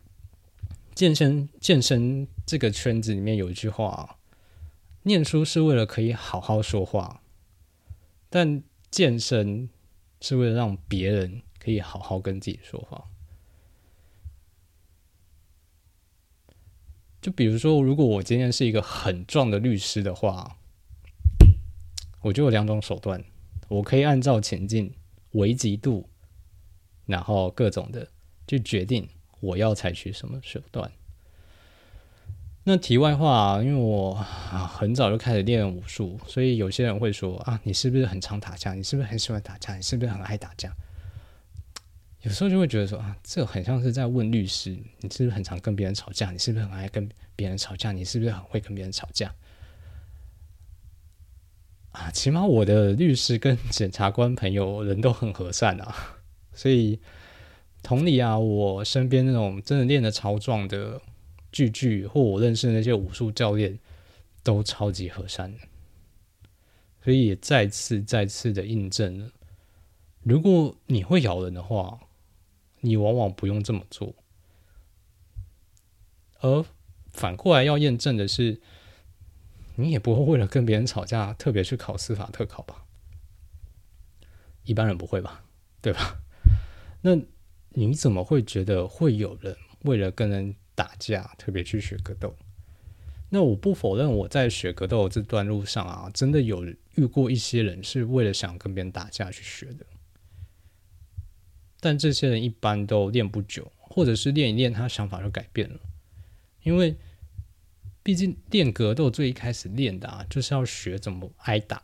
[0.94, 4.16] 健身健身这个圈子里面有一句话：
[5.04, 7.22] 念书是为了可以好好说话，
[8.30, 9.68] 但健身
[10.20, 13.04] 是为了让别人可以好好跟自己说话。
[17.20, 20.58] 就比如说，如果我今天是一个很壮的律师的话，
[22.20, 23.24] 我就有两种手段，
[23.68, 24.92] 我可以按照前进
[25.32, 26.08] 危急度，
[27.06, 28.08] 然后各种的
[28.46, 29.08] 去决定
[29.40, 30.92] 我要采取什么手段。
[32.64, 38.72] 那题外话，因为我很早就开始练武术，所以有些人会说啊，你是不是很常打架？
[38.72, 39.74] 你是不是很喜欢打架？
[39.74, 40.72] 你是不是很爱打架？
[42.20, 46.30] 有时候就会觉得说啊，这很像是在问律师，你是不是很常跟别人吵架？
[46.30, 47.90] 你是不是很爱跟别人吵架？
[47.90, 49.34] 你是不是很会跟别人吵架？
[51.90, 55.92] 啊，起码我的律师跟检察官朋友人都很和善啊，
[56.54, 57.00] 所以
[57.82, 61.02] 同理啊，我身边那种真的练的超壮的
[61.52, 63.78] 句句，或我认识的那些武术教练，
[64.42, 65.54] 都超级和善，
[67.04, 69.30] 所以也再次再次的印证了，
[70.22, 72.00] 如果你会咬人的话。
[72.84, 74.12] 你往往不用这么做，
[76.40, 76.64] 而
[77.12, 78.60] 反过来要验证的是，
[79.76, 82.84] 你也不会为了跟别人吵架特别去考司法特考吧？
[84.64, 85.44] 一般人不会吧，
[85.80, 86.22] 对吧？
[87.02, 87.16] 那
[87.68, 92.36] 你怎么会觉得会有人为了跟人打架特别去学格斗？
[93.30, 96.64] 那我不否认我在学格斗这段路上啊，真的有
[96.96, 99.86] 遇过一些人是为了想跟别人打架去学的，
[101.80, 105.80] 但这些人一般都练不久，或者是练一练他想法就改变了，
[106.62, 106.94] 因为
[108.02, 111.82] 毕竟练格斗最一开始练的啊，就是要学怎么挨打。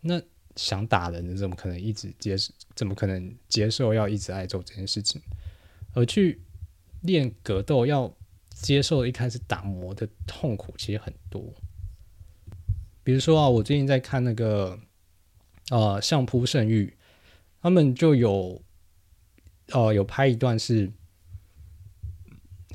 [0.00, 0.20] 那
[0.56, 2.52] 想打人，怎么可能一直接受？
[2.74, 5.22] 怎么可能接受要一直挨揍这件事情？
[5.92, 6.40] 而去
[7.02, 8.12] 练格斗，要
[8.50, 11.42] 接受一开始打磨的痛苦，其实很多。
[13.02, 14.78] 比如说啊，我最近在看那个
[15.70, 16.96] 呃相扑圣域，
[17.62, 18.60] 他们就有
[19.72, 20.90] 呃有拍一段是，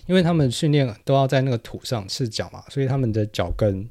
[0.07, 3.87] 因为他们训练都要在那个土上赤脚嘛，所以他们的脚跟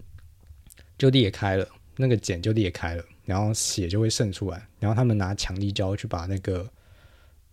[0.98, 3.04] 就裂开了，那个茧就裂开了。
[3.24, 6.68] 然后血就会渗出来，然后他们拿强力胶去把那个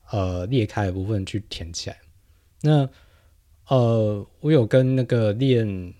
[0.10, 1.98] 呃裂开的部分去填起来。
[2.62, 2.89] 那
[3.68, 5.93] 呃，我有跟那个练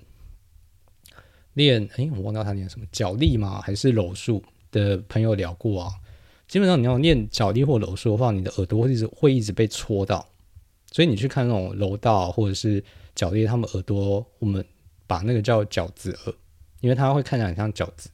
[1.54, 3.62] 练，哎，我忘掉他练什么脚力吗？
[3.62, 5.92] 还是柔术的朋友聊过啊？
[6.48, 10.28] 基本上你要练脚力或柔术的话，你的耳朵会一直会一直被戳到，
[10.92, 12.84] 所以你去看那种柔道或者是
[13.14, 14.66] 脚力，他们耳朵我们
[15.06, 16.34] 把那个叫饺子耳，
[16.82, 18.10] 因为它会看起来很像饺子。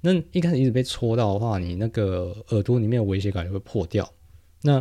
[0.00, 4.08] 那一开始一直被戳到的话，你那个耳朵里面的威胁感就会破掉。
[4.62, 4.80] 那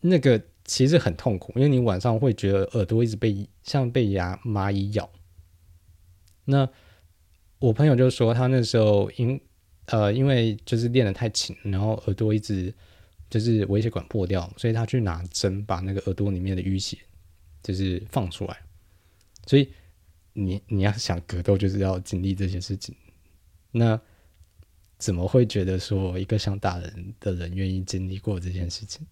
[0.00, 0.38] 那个
[0.72, 5.06] 其实很痛苦，因为你晚上会觉得耳朵一直被像被牙蚂蚁咬。
[6.46, 6.66] 那
[7.58, 9.38] 我朋友就说，他那时候因
[9.88, 12.72] 呃因为就是练得太勤，然后耳朵一直
[13.28, 16.96] 就是微血管破掉，所以他去拿针把那个耳朵里面的淤血
[17.62, 18.56] 就是放出来。
[19.46, 19.70] 所以
[20.32, 22.96] 你你要想格斗，就是要经历这些事情。
[23.72, 24.00] 那
[24.96, 29.06] 怎么会觉得说一个想打人的人愿意经历过这件事情？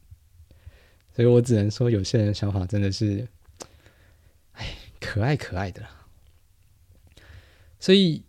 [1.21, 3.29] 所以我只能说，有些人想法真的是，
[4.53, 4.67] 哎，
[4.99, 5.87] 可爱可爱的。
[7.79, 8.23] 所以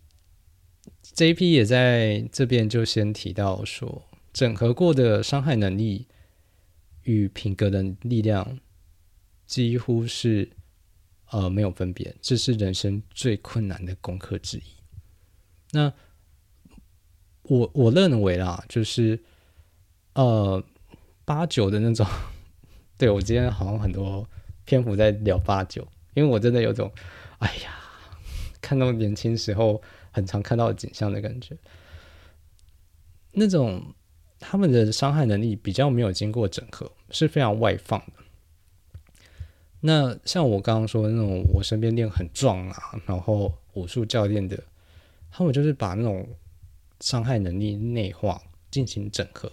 [1.00, 1.52] J.P.
[1.52, 6.06] 也在这边就先提到说，整合过的伤害能力
[7.04, 8.58] 与品格的力量
[9.46, 10.50] 几乎是
[11.30, 14.62] 呃没有分别，这是人生最困难的功课之一。
[15.70, 15.90] 那。
[17.44, 19.18] 我我认为啦，就是
[20.14, 20.64] 呃
[21.24, 22.06] 八九的那种，
[23.02, 24.24] 对我今天好像很多
[24.64, 25.84] 篇幅在聊八九，
[26.14, 26.88] 因为我真的有种
[27.38, 27.74] 哎呀，
[28.60, 29.82] 看到年轻时候
[30.12, 31.56] 很常看到的景象的感觉，
[33.32, 33.92] 那种
[34.38, 38.12] 他们的伤害能力比较没有经过整合，是非常外放的。
[39.80, 44.62] 那像我刚刚说的那种，我身边练很壮啊，然后武术教练的，
[45.28, 46.24] 他们就是把那种。
[47.00, 48.40] 伤害能力内化
[48.70, 49.50] 进行整合，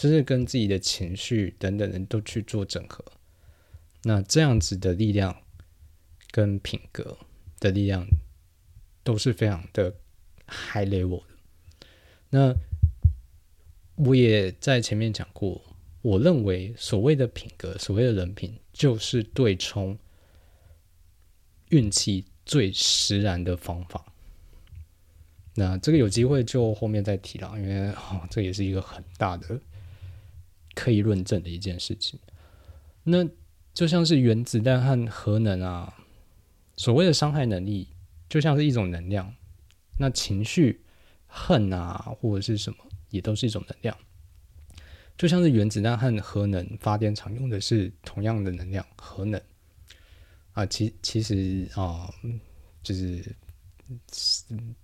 [0.00, 3.04] 就是跟自己的情绪等等人都去做整合。
[4.02, 5.42] 那这样子的力量
[6.30, 7.18] 跟品格
[7.58, 8.06] 的力量
[9.04, 9.94] 都是非常的
[10.46, 11.26] high level 的。
[12.30, 12.54] 那
[13.96, 15.60] 我也在前面讲过，
[16.00, 19.98] 我认为所谓的品格，所谓的人品，就是对冲
[21.68, 24.02] 运气最实然的方法。
[25.54, 29.60] 那这个有机会就后面再提了，因为哦，这也是一个很大的
[30.80, 32.18] 可以论证的一件事情。
[33.04, 33.28] 那
[33.74, 35.92] 就像是原子弹和核能啊，
[36.76, 37.88] 所谓的伤害能力
[38.28, 39.34] 就像是一种能量。
[39.98, 40.80] 那情绪
[41.26, 42.78] 恨啊或者是什么，
[43.10, 43.96] 也都是一种能量。
[45.18, 49.40] 就像是原子弹和核能发电厂用的是同样的能量，核能
[50.52, 52.10] 啊，其其实啊，
[52.82, 53.22] 就是。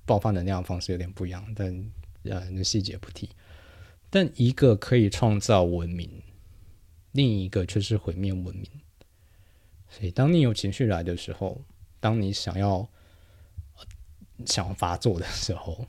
[0.04, 1.92] 爆发能量的方式有点不一样，但
[2.24, 3.30] 呃，那细节不提。
[4.10, 6.22] 但一个可以创造文明，
[7.12, 8.68] 另一个却是毁灭文明。
[9.88, 11.62] 所以，当你有情绪来的时候，
[12.00, 12.88] 当你想要
[14.44, 15.86] 想要发作的时候，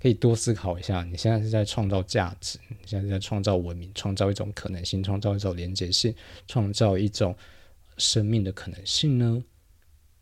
[0.00, 6.14] 可以多思考一下：你现在是在创造价值，你现在是在创造文明，创造一种可能性，创造一种连接性，
[6.48, 7.36] 创造一种
[7.98, 9.44] 生命的可能性呢？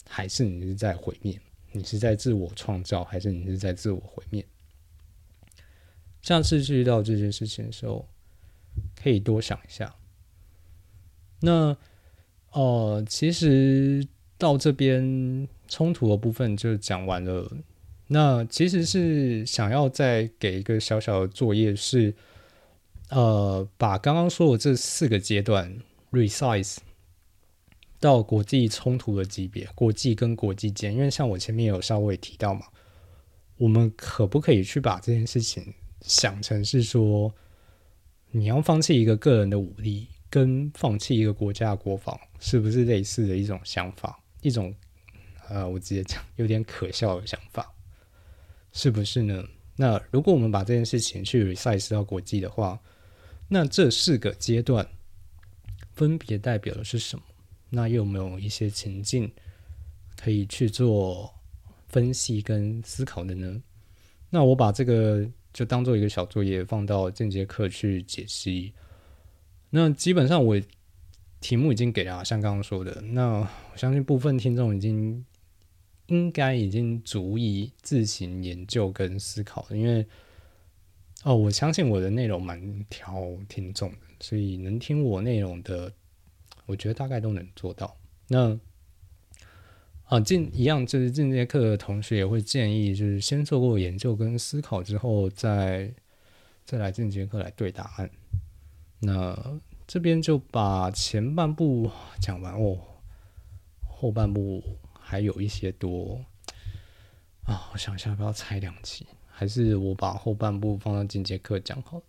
[0.07, 1.41] 还是你是在毁灭？
[1.73, 4.45] 你是在自我创造，还是你是在自我毁灭？
[6.23, 8.09] 下次遇到这件事情的时候，
[9.01, 9.95] 可以多想一下。
[11.41, 11.77] 那
[12.53, 14.07] 哦，其实
[14.37, 17.51] 到这边冲突的部分就讲完了。
[18.09, 22.15] 那其实是想要再给一个小小的作业，是
[23.09, 25.79] 呃，把刚刚说的这四个阶段
[26.11, 26.79] resize
[28.01, 32.67] 到国际冲突的级别，国际跟国际间，因为像我前面有稍微提到嘛，
[33.57, 37.35] 我们可不可以去把这件事情想成是说，
[38.31, 44.19] 你要放弃一个个人的武力，跟放弃一个国家的国防，是不是类似的一种想法？
[44.43, 44.75] 一种
[45.49, 47.71] 呃，我直接讲有点可笑的想法，
[48.73, 49.45] 是不是呢？
[49.77, 52.81] 那如果我们把这件事情去 resize 到国际的话，
[53.49, 54.87] 那这四个阶段
[55.93, 57.25] 分别代表的是什么？
[57.69, 59.31] 那又有没有一些情境
[60.17, 61.33] 可以去做
[61.89, 63.63] 分析跟思考的呢？
[64.29, 68.73] 那我把这个就当做一个小作业，放到间接课去解析。
[69.71, 70.61] 那基本上我
[71.41, 75.25] 题目已经给了，像刚刚说的，那我相信部分听众已经
[76.07, 80.07] 应该已经足以自行研究跟思考了，因为
[81.25, 85.93] 哦，我相信我的内容蛮挑听众的，所以能听我内容的。
[86.67, 87.97] 我觉得大概都能做到。
[88.29, 88.57] 那
[90.11, 95.95] 啊，进一样就是进阶课的同学也会建议，就是先做过研究跟思考之后，再
[96.65, 98.11] 再来进阶课来对答案。
[98.99, 101.89] 那这边就把前半部
[102.21, 102.77] 讲完哦，
[103.87, 104.61] 后半部
[104.99, 106.21] 还有一些多
[107.45, 107.71] 啊。
[107.73, 112.05] 我想一下，要不要拆两期，还是我把后半部放到进阶课讲好了。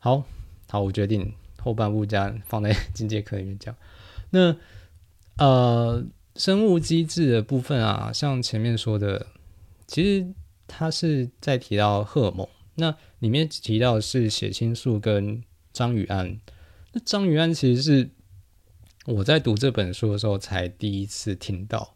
[0.00, 0.24] 好，
[0.68, 1.32] 好，我决定。
[1.60, 3.74] 后半部加放在 进阶课里面讲。
[4.30, 4.56] 那
[5.36, 6.04] 呃，
[6.36, 9.26] 生物机制的部分啊，像前面说的，
[9.86, 10.26] 其实
[10.66, 12.48] 它是在提到荷尔蒙。
[12.76, 16.40] 那里面提到是血清素跟张宇安。
[16.92, 18.10] 那张宇安其实是
[19.06, 21.94] 我在读这本书的时候才第一次听到，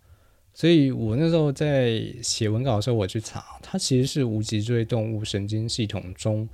[0.54, 6.48] 所以我那时候在写文稿的时候，我去查，它其实是无脊椎动物神经系统中。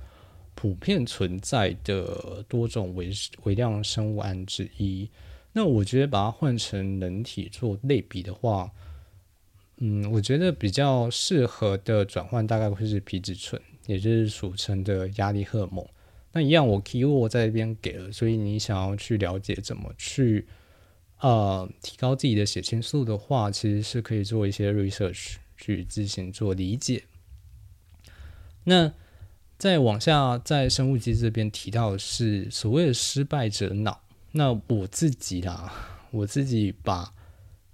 [0.57, 3.11] 普遍存在的多种微
[3.43, 5.09] 微量生物胺之一。
[5.57, 8.69] 那我觉得把它换成人体做类比的话，
[9.77, 15.87] 嗯，我觉得比较适合的转换大概会是皮质醇，也就是俗称的压力荷尔蒙。
[16.33, 20.45] 那一样，我 keyword 在这边给了，所以你想要去了解怎么去
[21.21, 27.03] 呃提高自己的血清素的话，其实是可以做一些 research 去自行做理解。
[28.65, 28.91] 那
[29.57, 34.01] 再往下，在生物机这边提到的是所谓的失败者脑。
[34.37, 35.71] 那我自己啦，
[36.11, 37.13] 我自己把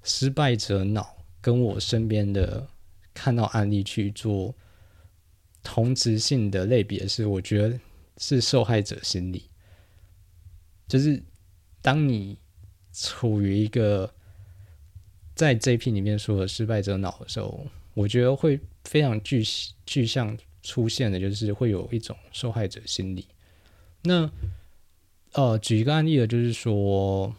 [0.04, 2.68] 失败者脑跟我身边的
[3.16, 4.54] 看到案例去做
[5.64, 7.80] 同质性的类别，是我觉得
[8.18, 9.50] 是受害者心理。
[10.88, 11.24] 就是
[11.82, 12.38] 当你
[12.94, 14.14] 处于一个
[15.34, 19.44] 在这一批里面说的失败者脑的时候，我觉得会非常具
[19.86, 20.38] 具象。
[20.64, 23.26] 出现的就是会有一种受害者心理。
[24.04, 24.30] 那
[25.34, 27.34] 呃，举一个案例的，就是说，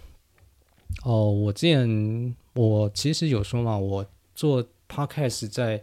[1.05, 5.83] 哦，我之前我其实有说嘛，我做 podcast 在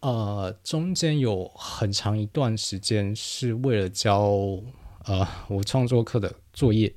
[0.00, 4.30] 呃中间有很长一段时间是为了教
[5.04, 6.92] 呃我创作课的作业。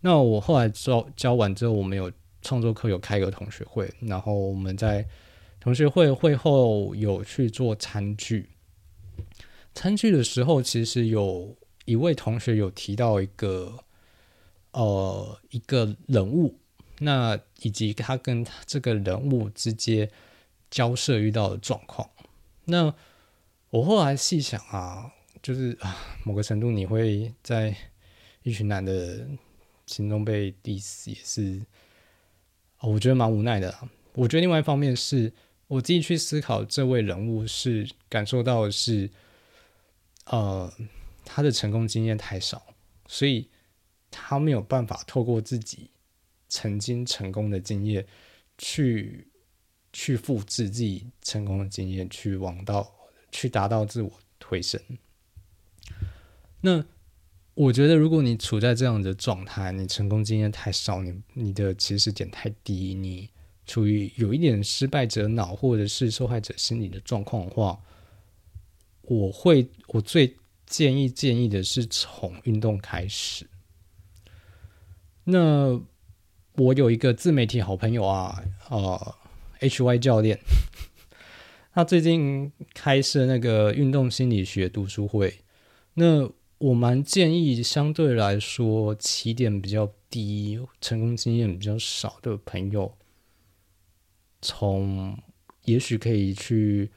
[0.00, 2.10] 那我后来教教完之后，我们有
[2.42, 5.06] 创作课有开个同学会，然后我们在
[5.60, 8.48] 同学会会后有去做餐具。
[9.74, 11.56] 餐具的时候，其实有
[11.86, 13.82] 一位同学有提到一个，
[14.72, 16.58] 呃，一个人物，
[16.98, 20.10] 那以及他跟这个人物之间
[20.70, 22.10] 交涉遇到的状况。
[22.66, 22.94] 那
[23.70, 25.10] 我后来细想啊，
[25.40, 27.74] 就是啊，某个程度你会在
[28.42, 29.26] 一群男的
[29.86, 31.64] 心中被 diss，也是，
[32.80, 33.74] 我觉得蛮无奈的。
[34.12, 35.32] 我觉得另外一方面是
[35.68, 39.08] 我自己去思考，这位人物是感受到的是。
[40.28, 40.68] 呃，
[41.26, 42.68] 他的成功经验太少，
[43.08, 43.50] 所以
[44.10, 45.90] 他没有办法透过自己
[46.48, 48.06] 曾经成功的经验
[48.56, 49.26] 去
[49.92, 52.90] 去复制自己成功的经验，去往到
[53.32, 54.80] 去达到自我推升。
[56.60, 56.86] 那
[57.54, 63.28] 我觉得，如果你处在这样的状态，你成功经验太少，你你的起始点太低，你
[63.66, 67.82] 处于有一点失败者脑或者是受害者心理的状况的话。
[69.08, 70.36] 我会，我最
[70.66, 73.46] 建议建议的是从运动开始。
[75.24, 75.80] 那
[76.54, 79.14] 我有一个自媒体好朋友啊，呃
[79.60, 80.38] ，H Y 教练，
[81.72, 85.40] 他最近开设那个运动心理学读书会。
[85.94, 92.96] 那我蛮建议，相对来说起点比较低、成功经验比较少的朋友，
[94.42, 95.18] 从
[95.64, 96.90] 也许可以去。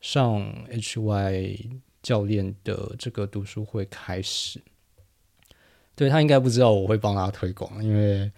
[0.00, 4.60] 上 H Y 教练的这个读书会开始，
[5.96, 8.30] 对他应该不知道我会帮他推广，因为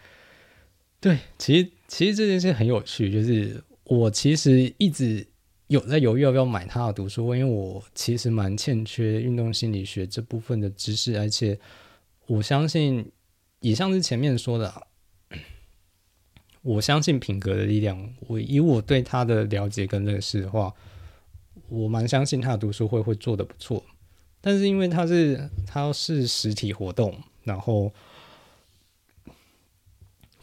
[1.00, 5.26] 对，其实其实这件事很有趣，就是我其实一直
[5.66, 11.58] 有在犹豫要不要买他的读书会，因为我其实蛮欠缺运动心理学这部分的知识，而且
[12.26, 13.10] 我相信，
[13.60, 14.86] 也像是前面说的，
[16.62, 18.14] 我相信品格的力量。
[18.20, 20.72] 我以我对他的了解跟认识的话，
[21.68, 23.84] 我蛮相信他的读书会会做的不错。
[24.40, 27.14] 但是因为他是他是实体活动，
[27.44, 27.92] 然后。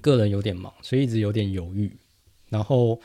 [0.02, 1.90] 个人有点忙，所以一直有点犹豫。
[2.50, 3.00] 然后，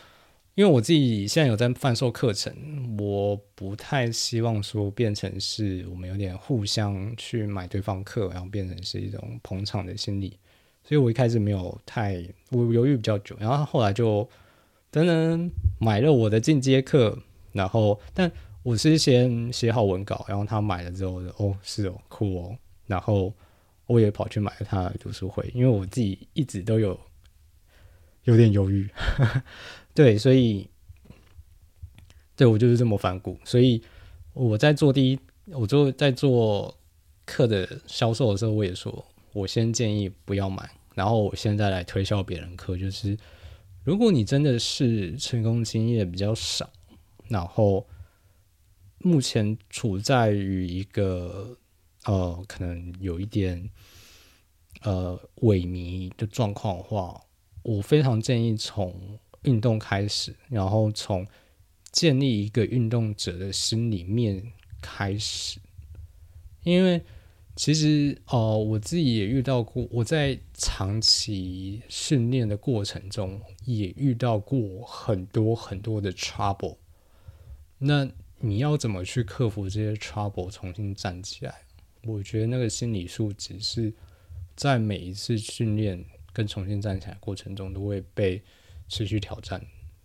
[0.56, 2.52] 因为我自己现在有在贩售课程，
[2.98, 10.36] 我不太希望说变成是我们有点互相去买对方课，然后变成是一种捧场的心理。
[10.82, 14.28] 所以我一开始没有太我犹豫比较久，然后后来就
[14.90, 15.48] 等等
[15.78, 17.16] 买了我的进阶课。
[17.52, 18.30] 然后，但
[18.62, 23.32] 我是先写好文稿，然后他买了之后，哦，是哦，酷哦，然后。
[23.88, 27.00] 我也跑去买了他的读书会，因为我自己一直都有
[28.24, 28.86] 有点犹豫，
[29.94, 30.68] 对，所以
[32.36, 33.38] 对我就是这么反骨。
[33.46, 33.82] 所以
[34.34, 36.76] 我在做第一，我做在做
[37.24, 43.16] 课的销售的时候，我也说，我先建议不要买，然后我现在来推销别人课，就是
[43.84, 46.68] 如果你真的是成功经验比较少，
[47.28, 47.86] 然后
[48.98, 51.56] 目前处在于一个。
[52.04, 53.68] 呃，可能有一点
[54.82, 57.20] 呃萎靡的状况的话，
[57.62, 61.26] 我非常建议从运动开始，然后从
[61.90, 65.60] 建立一个运动者的心里面开始。
[66.62, 67.02] 因为
[67.56, 76.76] 其实呃，我自己也遇到过，我在长期训练的过程中也遇到过很多很多的 trouble。
[77.78, 78.08] 那
[78.40, 81.62] 你要怎么去克服这些 trouble，重新站起来？
[82.04, 83.92] 我觉得那个心理素质是
[84.54, 88.42] 在每一次训练跟重新站起来过程中都会被
[88.88, 89.60] 持续挑战，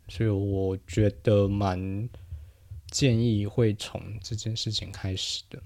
[0.07, 2.09] 所以我觉得蛮
[2.87, 5.61] 建议会从这件事情开始的。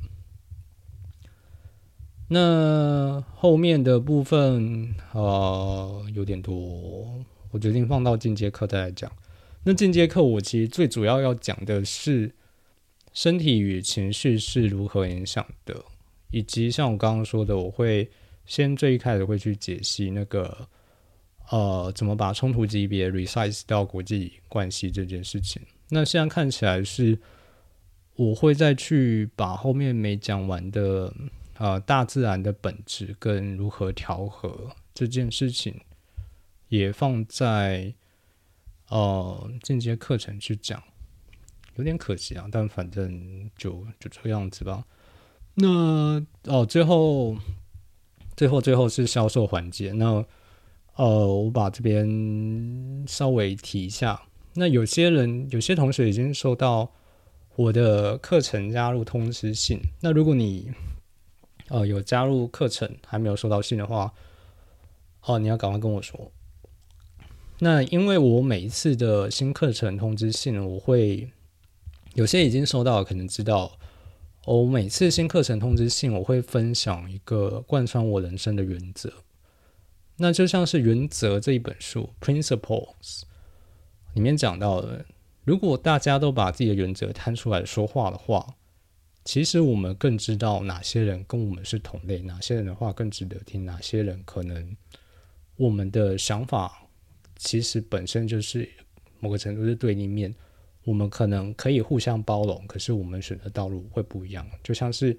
[2.30, 9.10] 那后面的部分呃有点多，我决定放到进阶课再来讲。
[9.68, 12.34] 那进阶课我其实最主要要讲的是
[13.11, 15.84] 身体与情绪是如何影响的。
[16.32, 18.09] 以及像我刚刚说的，我会
[18.45, 20.65] 先最一开始会去解析那个
[21.49, 25.61] 呃，怎么把冲突级别 resize 到国际关系这件事情。
[25.89, 27.20] 那现在看起来是，
[28.15, 31.13] 我会再去把后面没讲完的
[31.57, 35.82] 呃大自然的本质跟如何调和这件事情，
[36.70, 37.93] 也放在
[38.89, 40.81] 呃进阶课程去讲，
[41.75, 44.85] 有点可惜啊，但反正就就这个样子吧。
[45.55, 47.35] 那哦，最后，
[48.35, 49.91] 最后，最后是销售环节。
[49.93, 50.23] 那
[50.95, 54.21] 呃，我把这边稍微提一下。
[54.53, 56.91] 那有些人，有些同学已经收到
[57.55, 59.79] 我的课程加入通知信。
[60.01, 60.71] 那如果你
[61.69, 64.13] 呃有加入课程还没有收到信的话，
[65.21, 66.31] 哦，你要赶快跟我说。
[67.60, 71.32] 那因为我每一次的新课程通知信，我会
[72.14, 73.78] 有些已经收到，可能知道。
[74.45, 79.12] 我每次新课程通知信，我会分享一个贯穿我人生的原则。
[80.18, 83.23] 那就像是《原则》这一本书 （Principles）
[84.14, 85.06] 里面讲到的，
[85.44, 88.56] 如果大家都把自己的原则摊出来说话的话，
[89.26, 94.77] 其实我们更知道哪些人跟我们是同类，哪些人的话更值得听，哪些人可能
[95.57, 96.86] 我们的想法
[97.38, 98.68] 其实本身就是
[99.19, 100.34] 某个程度是对立面。
[100.84, 104.49] 我们可能可以互相包容，可是我们选择道路会不一样。
[104.64, 105.18] 就像是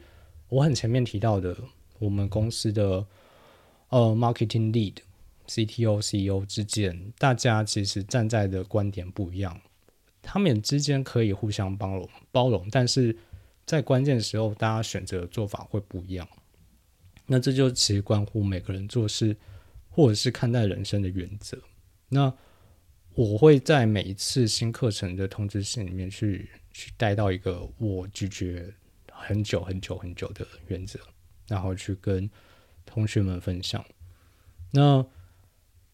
[0.49, 1.55] 我很前面提到的，
[1.99, 3.07] 我们公司的
[3.91, 4.95] 呃 marketing lead、
[5.47, 9.61] CTO、CEO 之间，大家其实站在的观点不一样，
[10.23, 13.15] 他们之间可以互相包容包容，但是
[13.67, 16.27] 在关键时候，大家选择的做法会不一样。
[17.27, 19.37] 那这就其实关乎每个人做事
[19.91, 21.59] 或者是看待人生的原则。
[22.09, 22.33] 那
[23.15, 28.73] 我会在每一次新课程的通知信里面去去带到一个我拒绝
[29.11, 30.99] 很久很久很久的原则，
[31.49, 32.31] 然后去跟
[32.87, 33.85] 同学们分享。
[34.71, 35.05] 那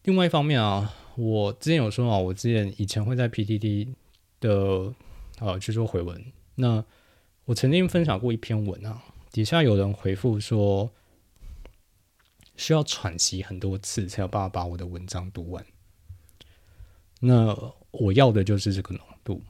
[0.03, 3.93] 另外一方面啊，我之前有说啊，我之前以前会在 PTT
[4.39, 4.93] 的
[5.39, 6.23] 呃去做回文。
[6.55, 6.85] 那
[7.45, 10.91] 我曾经分享过一篇文啊，底下有人回复说
[12.55, 15.65] 需要喘息很多次才有办法把我的文章读完。
[17.19, 19.41] 那我要的就是这个浓度。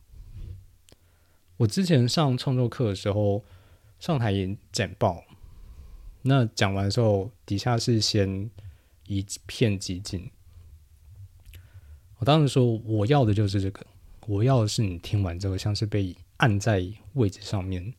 [1.57, 3.43] 我之前上创作课的时候，
[3.99, 5.23] 上台演简报，
[6.21, 8.49] 那讲完之后，底下是先
[9.07, 10.29] 一片寂静，
[12.17, 13.85] 我当时说我要的就是这个，
[14.27, 17.93] 我要的是你听完之后像是被按在位置上面，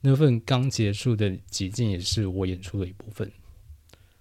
[0.00, 3.30] 那份刚结束的寂静也是我演出的一部分，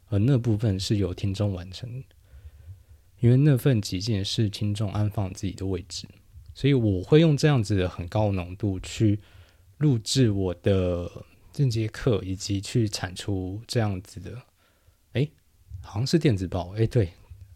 [0.10, 2.04] 而那部分是由听众完成，
[3.26, 6.08] 因为那份极境是听众安放自己的位置，
[6.54, 9.20] 所以我会用这样子的很高浓度去
[9.80, 11.12] 录制我的
[11.52, 14.40] 这节课，以及去产出这样子的，
[15.14, 15.28] 哎，
[15.82, 17.10] 好像是电子报，哎，对。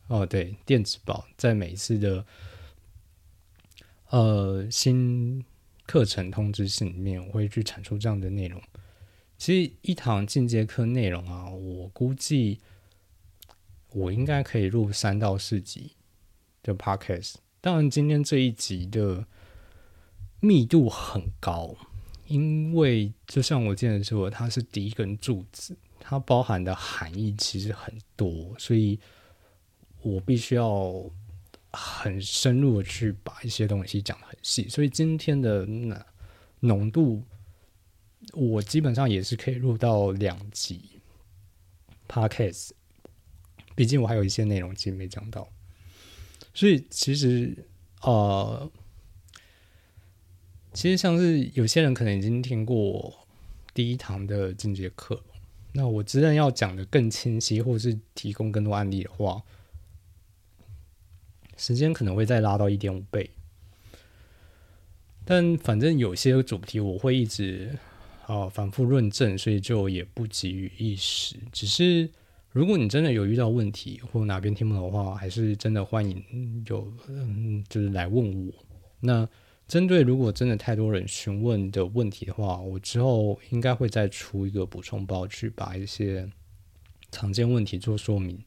[0.08, 2.26] 哦，对，电子报在每一次的
[4.10, 5.46] 呃新
[5.86, 8.60] 课程通知信里面，我会去产出这样的内容。
[9.38, 12.60] 其实一堂进阶课内容啊，我估计
[13.92, 15.94] 我应该可以录三到四集
[16.64, 17.36] 的 podcast。
[17.62, 19.26] 当然，今天这一集的
[20.40, 21.76] 密度很高，
[22.28, 29.00] 因为就像我之前说，它是第一根柱子，它包含的含义其实很多，所以。
[30.02, 31.12] 我必须要
[31.74, 36.06] 很深入的去把一些东西讲的很细，所以今天的那
[36.62, 37.22] 浓度，
[38.32, 41.02] 我基本上也是可以录到两集
[42.08, 42.70] podcast，
[43.80, 45.48] 毕竟我还有一些内容其实没讲到，
[46.54, 47.56] 所以其实
[48.02, 48.70] 呃，
[50.74, 53.26] 其实像是有些人可能已经听过
[53.74, 55.24] 第一堂的进阶课，
[55.72, 59.42] 那我真的要讲的更清晰，或是提供更多案例的话。
[61.56, 63.30] 时间可能会再拉到一点五倍，
[65.24, 67.80] 但反正有些主题我会一直
[68.26, 71.38] 啊反复论证，所以就也不急于一时。
[71.54, 72.10] 只是
[72.52, 78.54] 如果你真的有遇到问题或哪边听不懂的话，还是真的欢迎有嗯就是来问我。
[79.00, 79.28] 那
[79.68, 86.30] 针对如果真的太多人询问的问题的话，我之后应该会再出一个补充包，去把一些
[87.12, 88.44] 常见问题做说明。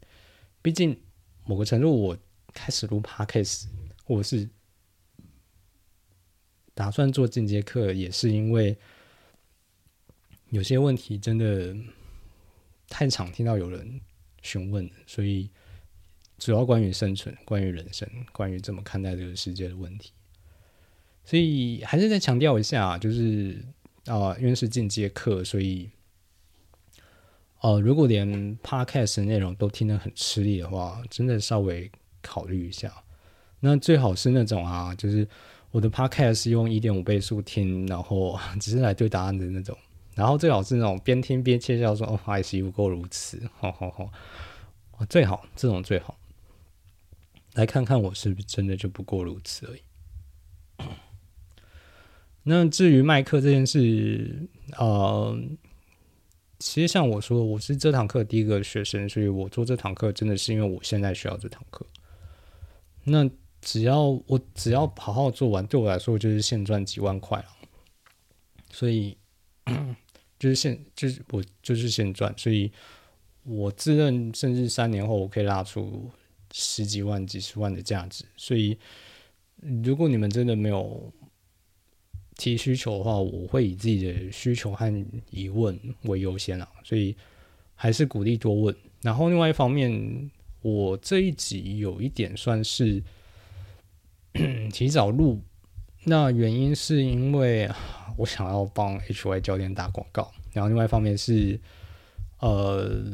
[0.61, 0.97] 毕竟
[1.45, 2.19] 某个程度我。
[2.55, 3.65] 开始录 podcast，
[4.05, 4.47] 或是
[6.75, 8.77] 打算做进阶课，也是因为
[10.51, 11.75] 有些问题真的
[12.93, 13.99] 太常听到有人
[14.43, 15.49] 询问，所以
[16.37, 20.13] 主要关于生存、关于人生、关于怎么看待这个世界的问题。
[21.25, 23.65] 所以还是再强调一下，就是
[24.05, 25.89] 啊，因为是进阶课，所以
[27.61, 31.91] 哦，如果连 podcast 内容都听得很吃力的话，真的稍微。
[32.25, 33.03] 考虑一下，
[33.59, 35.27] 那最好是那种啊，就是
[35.73, 39.77] 我的 podcast 用一点五倍速听，然后只是来对答案的那种，
[40.15, 46.19] 然后最好是那种边听边窃笑说：“哦，还是不够如此。”好好好，最好这种最好，
[47.55, 49.81] 来看看我是不是真的就不过如此而已。
[52.45, 55.39] 那至于麦克这件事，呃，
[56.59, 61.87] 其实像我说，我是这堂课第一个学生，所以我做这堂课真的是因为我现在需要这堂课。
[63.05, 63.31] 那
[63.61, 67.47] 只要我只要好好做完，对我来说就是现赚几万块了。
[68.71, 69.17] 所以
[70.43, 72.73] 就是现就是我就是现赚，所以
[73.45, 76.11] 我自认甚至三年后我可以拉出
[76.51, 78.25] 十几万、几十万的价值。
[78.37, 78.77] 所以
[79.85, 81.13] 如果你们真的没有
[82.37, 86.69] 提需求的话，我会以自己的需求和疑问为优先啊。
[86.83, 87.15] 所以
[87.77, 88.75] 还是鼓励多问。
[89.03, 90.31] 然后另外一方面。
[90.65, 93.03] 我这一集有一点算是
[94.73, 95.41] 提早录，
[96.05, 97.71] 那原因是因为
[98.17, 101.61] 我想要帮 HY 教练打广告，然后另外一方面是，
[102.41, 103.05] 呃，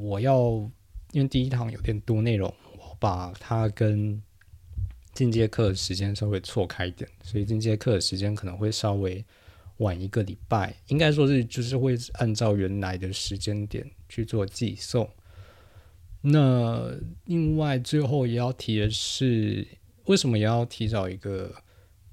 [0.00, 0.68] 我要
[1.12, 4.22] 因为第一堂有点多内容，我把它跟
[5.12, 9.22] 进阶课的时间稍微错开一点，所以进阶课的时间可能会稍微
[9.76, 15.06] 晚一个礼拜，应该说是就是会按照原来的时间点去做寄送。
[16.22, 16.92] 那
[17.26, 19.68] 另外最后也要提的是，
[20.06, 21.54] 为什么也要提早一个？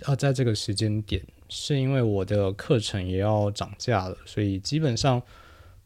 [0.03, 5.21] 啊在这个时间点，是因为我的课程也要涨价了，所以基本上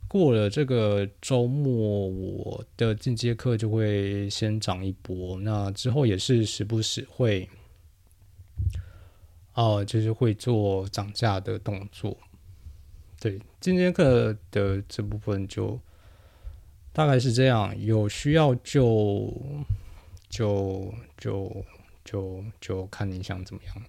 [0.08, 5.40] 过了这个周末，我的进阶课就会先涨一波。
[5.40, 7.48] 那之后也是时不时会，
[9.54, 12.18] 哦，就是会做涨价的动作。
[13.20, 15.80] 对，进阶课的这部分就。
[16.92, 19.32] 大概是这样，有需要就
[20.28, 21.64] 就就
[22.04, 23.84] 就就看你想怎么样。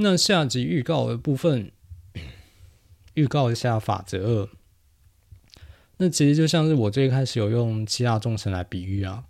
[0.00, 1.70] 那下集预告的部分，
[3.14, 4.48] 预告一下法则二。
[5.98, 9.24] 那其实就像是我最开始有用七大众神来比喻啊，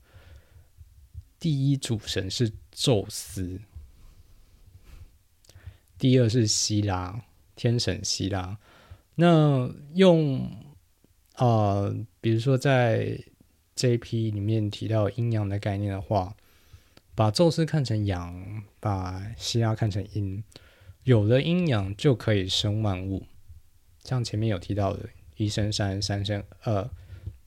[1.40, 3.60] 第一主神是宙斯，
[5.98, 7.22] 第二是希拉
[7.56, 8.58] 天神希拉，
[9.16, 10.50] 那用。
[11.38, 13.16] 啊，比如说在
[13.76, 16.36] 这一批里面提到阴阳的概念的话，
[17.18, 20.44] 把宙斯看成阳，把希拉看成阴，
[21.02, 23.26] 有了阴阳就可以生万物。
[24.04, 26.88] 像前面有提到的，一生三，三生二，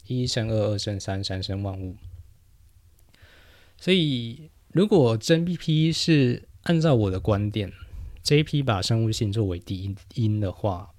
[0.07, 1.95] 一生二，二生三，三生万物。
[3.77, 7.71] 所以，如果真 BP 是按照我的观点
[8.25, 10.91] ，JP 把生物性作为第一因的话，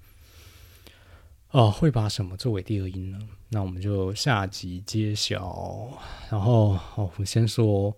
[1.51, 3.19] 哦，会把什么作为第二因呢？
[3.49, 6.01] 那我们就下集揭晓。
[6.31, 7.95] 然后，哦，我先说，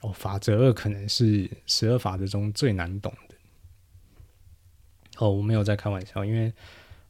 [0.00, 3.34] 哦，法则二可能是十二法则中最难懂的。
[5.18, 6.52] 哦，我没有在开玩笑，因为，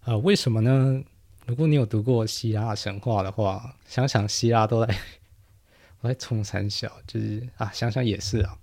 [0.05, 1.03] 呃，为什么呢？
[1.47, 4.95] 如果你有读过希腊神话的话，想想希腊都在。
[6.01, 8.57] 我在冲三小，就是啊，想想也是啊，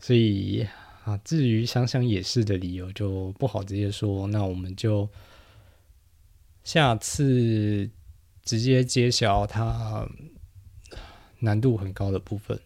[0.00, 0.66] 所以
[1.04, 5.08] 啊，至于想想也是的理由就不好直接说，那我们就
[6.64, 7.88] 下次
[8.42, 10.08] 直接揭晓它
[11.38, 12.60] 难度很高的部分。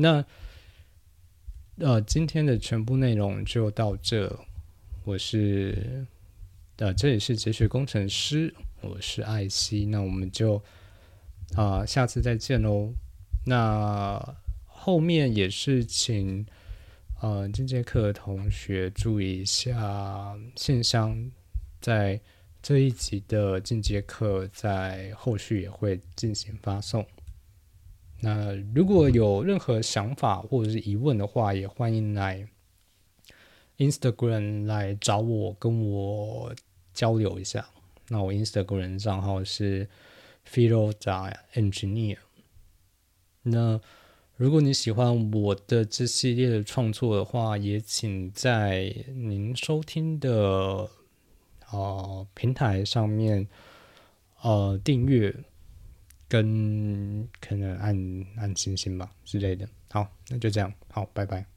[0.00, 0.24] 那
[1.76, 4.34] 呃，今天的全部内容就到这。
[5.04, 6.06] 我是
[6.76, 10.62] 呃，这里是哲学工程师，我是艾希，那我们就。
[11.56, 12.94] 啊，下次再见喽。
[13.44, 14.36] 那
[14.66, 16.46] 后面也是请
[17.20, 21.30] 呃进阶课的同学注意一下，信箱
[21.80, 22.20] 在
[22.62, 27.04] 这一集的进阶课在后续也会进行发送。
[28.20, 32.46] 那如果有任何想法或者是疑问的话，也欢迎来
[33.78, 36.54] Instagram 来找我，跟我
[36.92, 37.68] 交流一下。
[38.08, 39.88] 那我 Instagram 账号是。
[40.52, 42.16] p h i l o z a Engineer。
[43.42, 43.78] 那
[44.36, 50.88] 如果你喜欢我的这系列的创作的话，也请在您收听的
[51.66, 53.46] 啊平台上面
[54.40, 55.36] 呃订阅，
[56.30, 59.68] 跟可能按按星星吧之类的。
[59.90, 61.49] 好，那就这样，好，拜拜。